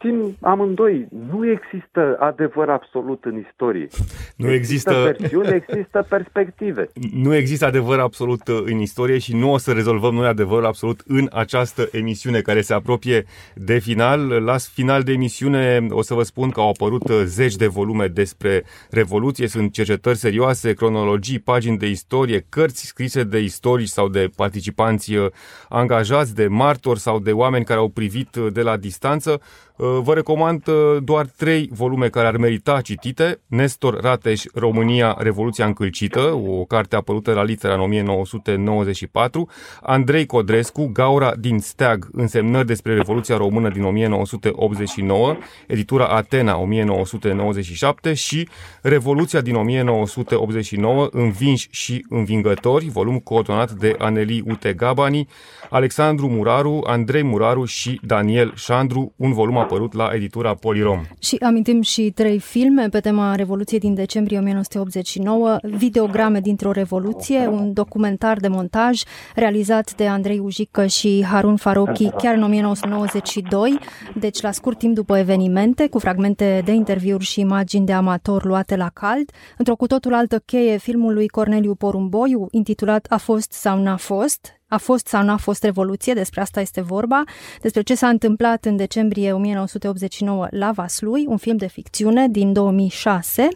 știm 0.00 0.36
amândoi, 0.40 1.08
nu 1.30 1.50
există 1.50 2.16
adevăr 2.20 2.68
absolut 2.68 3.24
în 3.24 3.44
istorie. 3.48 3.88
Nu 4.36 4.50
există, 4.50 4.90
există 4.90 5.16
versiuni, 5.18 5.62
există 5.66 6.06
perspective. 6.08 6.88
Nu 7.12 7.34
există 7.34 7.66
adevăr 7.66 7.98
absolut 7.98 8.48
uh, 8.48 8.62
în 8.64 8.78
istorie 8.78 9.18
și 9.18 9.36
nu 9.36 9.52
o 9.52 9.58
să 9.58 9.72
rezolvăm 9.72 10.14
noi 10.14 10.26
adevărul 10.26 10.66
absolut 10.66 11.00
în 11.06 11.28
această 11.32 11.88
emisiune 11.92 12.40
care 12.40 12.60
se 12.60 12.74
apropie 12.74 13.24
de 13.54 13.78
final. 13.78 14.28
La 14.28 14.56
final 14.72 15.02
de 15.02 15.12
emisiune 15.12 15.86
o 15.90 16.02
să 16.02 16.14
vă 16.14 16.22
spun 16.22 16.50
că 16.50 16.60
au 16.60 16.68
apărut 16.68 17.08
uh, 17.08 17.22
zeci 17.24 17.56
de 17.56 17.66
volume 17.66 18.06
despre 18.06 18.64
Revoluție, 18.90 19.46
sunt 19.46 19.72
cercetări 19.72 20.18
serioase, 20.18 20.74
cronologii, 20.74 21.38
pagini 21.38 21.78
de 21.78 21.86
istorie, 21.86 22.46
cărți 22.48 22.86
scrise 22.86 23.24
de 23.24 23.38
istorici 23.38 23.88
sau 23.88 24.08
de 24.08 24.30
participanți 24.36 25.14
uh, 25.14 25.26
angajați, 25.68 26.34
de 26.34 26.46
martori 26.46 27.00
sau 27.00 27.18
de 27.18 27.32
oameni 27.32 27.64
care 27.64 27.78
au 27.78 27.88
privit 27.88 28.36
de 28.36 28.62
la 28.62 28.76
distanță. 28.76 29.40
Uh, 29.80 29.98
vă 30.02 30.14
recomand 30.14 30.66
uh, 30.66 31.02
doar 31.02 31.26
trei 31.26 31.68
volume 31.72 32.08
care 32.08 32.26
ar 32.26 32.36
merita 32.36 32.80
citite. 32.80 33.40
Nestor 33.46 34.00
Rateș, 34.00 34.42
România, 34.54 35.16
Revoluția 35.18 35.66
încălcită, 35.66 36.20
o 36.20 36.64
carte 36.64 36.96
apărută 36.96 37.32
la 37.32 37.42
litera 37.42 37.74
în 37.74 37.80
1994. 37.80 39.48
Andrei 39.82 40.26
Codrescu, 40.26 40.90
Gaura 40.92 41.34
din 41.38 41.58
Steag, 41.58 42.08
însemnări 42.12 42.66
despre 42.66 42.94
Revoluția 42.94 43.36
Română 43.36 43.68
din 43.68 43.84
1989, 43.84 45.36
editura 45.66 46.06
Atena 46.06 46.56
1997 46.56 48.14
și 48.14 48.48
Revoluția 48.82 49.40
din 49.40 49.54
1989, 49.54 51.08
Învinși 51.10 51.68
și 51.70 52.06
învingători, 52.08 52.88
volum 52.88 53.18
coordonat 53.18 53.70
de 53.70 53.94
Aneli 53.98 54.42
Ute 54.46 54.72
Gabani, 54.72 55.28
Alexandru 55.70 56.28
Muraru, 56.28 56.84
Andrei 56.86 57.22
Muraru 57.22 57.64
și 57.64 58.00
Daniel 58.02 58.52
Șandru, 58.54 59.12
un 59.16 59.32
volum 59.32 59.68
apărut 59.70 59.92
la 59.92 60.10
editura 60.14 60.54
Polirom. 60.54 61.02
Și 61.18 61.36
amintim 61.36 61.80
și 61.80 62.10
trei 62.10 62.38
filme 62.38 62.88
pe 62.88 63.00
tema 63.00 63.34
Revoluției 63.34 63.80
din 63.80 63.94
decembrie 63.94 64.38
1989, 64.38 65.58
Videograme 65.62 66.40
dintr-o 66.40 66.72
revoluție, 66.72 67.46
un 67.46 67.72
documentar 67.72 68.38
de 68.38 68.48
montaj 68.48 69.02
realizat 69.34 69.94
de 69.94 70.06
Andrei 70.06 70.38
Ujică 70.38 70.86
și 70.86 71.24
Harun 71.24 71.56
Farochi 71.56 72.10
chiar 72.10 72.34
în 72.34 72.42
1992, 72.42 73.78
deci 74.14 74.40
la 74.40 74.50
scurt 74.50 74.78
timp 74.78 74.94
după 74.94 75.18
evenimente, 75.18 75.88
cu 75.88 75.98
fragmente 75.98 76.62
de 76.64 76.72
interviuri 76.72 77.24
și 77.24 77.40
imagini 77.40 77.86
de 77.86 77.92
amator 77.92 78.44
luate 78.44 78.76
la 78.76 78.90
cald. 78.94 79.30
Într-o 79.58 79.76
cu 79.76 79.86
totul 79.86 80.14
altă 80.14 80.42
cheie, 80.46 80.76
filmul 80.76 81.14
lui 81.14 81.28
Corneliu 81.28 81.74
Porumboiu, 81.74 82.46
intitulat 82.50 83.06
A 83.08 83.16
fost 83.16 83.52
sau 83.52 83.82
n-a 83.82 83.96
fost, 83.96 84.59
a 84.70 84.76
fost 84.76 85.06
sau 85.06 85.22
nu 85.22 85.32
a 85.32 85.36
fost 85.36 85.62
revoluție, 85.62 86.12
despre 86.12 86.40
asta 86.40 86.60
este 86.60 86.80
vorba, 86.80 87.22
despre 87.60 87.82
ce 87.82 87.94
s-a 87.94 88.08
întâmplat 88.08 88.64
în 88.64 88.76
decembrie 88.76 89.32
1989 89.32 90.46
la 90.50 90.70
Vaslui, 90.70 91.24
un 91.28 91.36
film 91.36 91.56
de 91.56 91.66
ficțiune 91.66 92.28
din 92.28 92.52
2006 92.52 93.48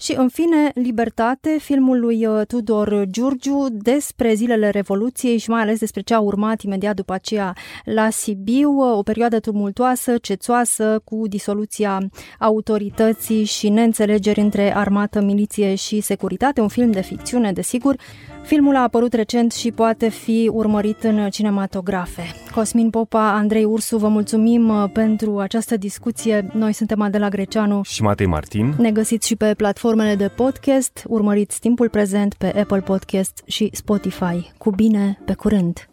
și, 0.00 0.14
în 0.16 0.28
fine, 0.28 0.70
Libertate, 0.74 1.56
filmul 1.60 2.00
lui 2.00 2.26
uh, 2.26 2.46
Tudor 2.46 3.04
Giurgiu 3.10 3.66
despre 3.70 4.34
zilele 4.34 4.70
Revoluției 4.70 5.38
și 5.38 5.50
mai 5.50 5.60
ales 5.60 5.78
despre 5.78 6.00
ce 6.00 6.14
a 6.14 6.20
urmat 6.20 6.60
imediat 6.60 6.94
după 6.94 7.12
aceea 7.12 7.56
la 7.84 8.10
Sibiu, 8.10 8.70
uh, 8.70 8.96
o 8.96 9.02
perioadă 9.02 9.40
tumultoasă, 9.40 10.18
cețoasă, 10.18 11.00
cu 11.04 11.28
disoluția 11.28 11.98
autorității 12.38 13.44
și 13.44 13.68
neînțelegeri 13.68 14.40
între 14.40 14.76
armată, 14.76 15.20
miliție 15.20 15.74
și 15.74 16.00
securitate, 16.00 16.60
un 16.60 16.68
film 16.68 16.90
de 16.90 17.00
ficțiune, 17.00 17.52
desigur, 17.52 17.96
Filmul 18.42 18.76
a 18.76 18.82
apărut 18.82 19.12
recent 19.12 19.52
și 19.52 19.70
poate 19.70 20.08
fi 20.08 20.50
urmărit 20.52 21.02
în 21.02 21.30
cinematografe. 21.30 22.22
Cosmin 22.54 22.90
Popa, 22.90 23.32
Andrei 23.32 23.64
Ursu, 23.64 23.96
vă 23.96 24.08
mulțumim 24.08 24.68
uh, 24.68 24.90
pentru 24.92 25.38
această 25.38 25.76
discuție. 25.76 26.50
Noi 26.52 26.72
suntem 26.72 27.00
Adela 27.00 27.28
Greceanu 27.28 27.82
și 27.82 28.02
Matei 28.02 28.26
Martin. 28.26 28.74
Ne 28.78 28.90
găsiți 28.90 29.26
și 29.26 29.36
pe 29.36 29.54
platformele 29.54 30.14
de 30.14 30.28
podcast. 30.28 31.04
Urmăriți 31.08 31.60
timpul 31.60 31.88
prezent 31.88 32.34
pe 32.34 32.46
Apple 32.60 32.80
Podcast 32.80 33.42
și 33.46 33.70
Spotify. 33.72 34.52
Cu 34.58 34.70
bine, 34.70 35.18
pe 35.24 35.34
curând! 35.34 35.86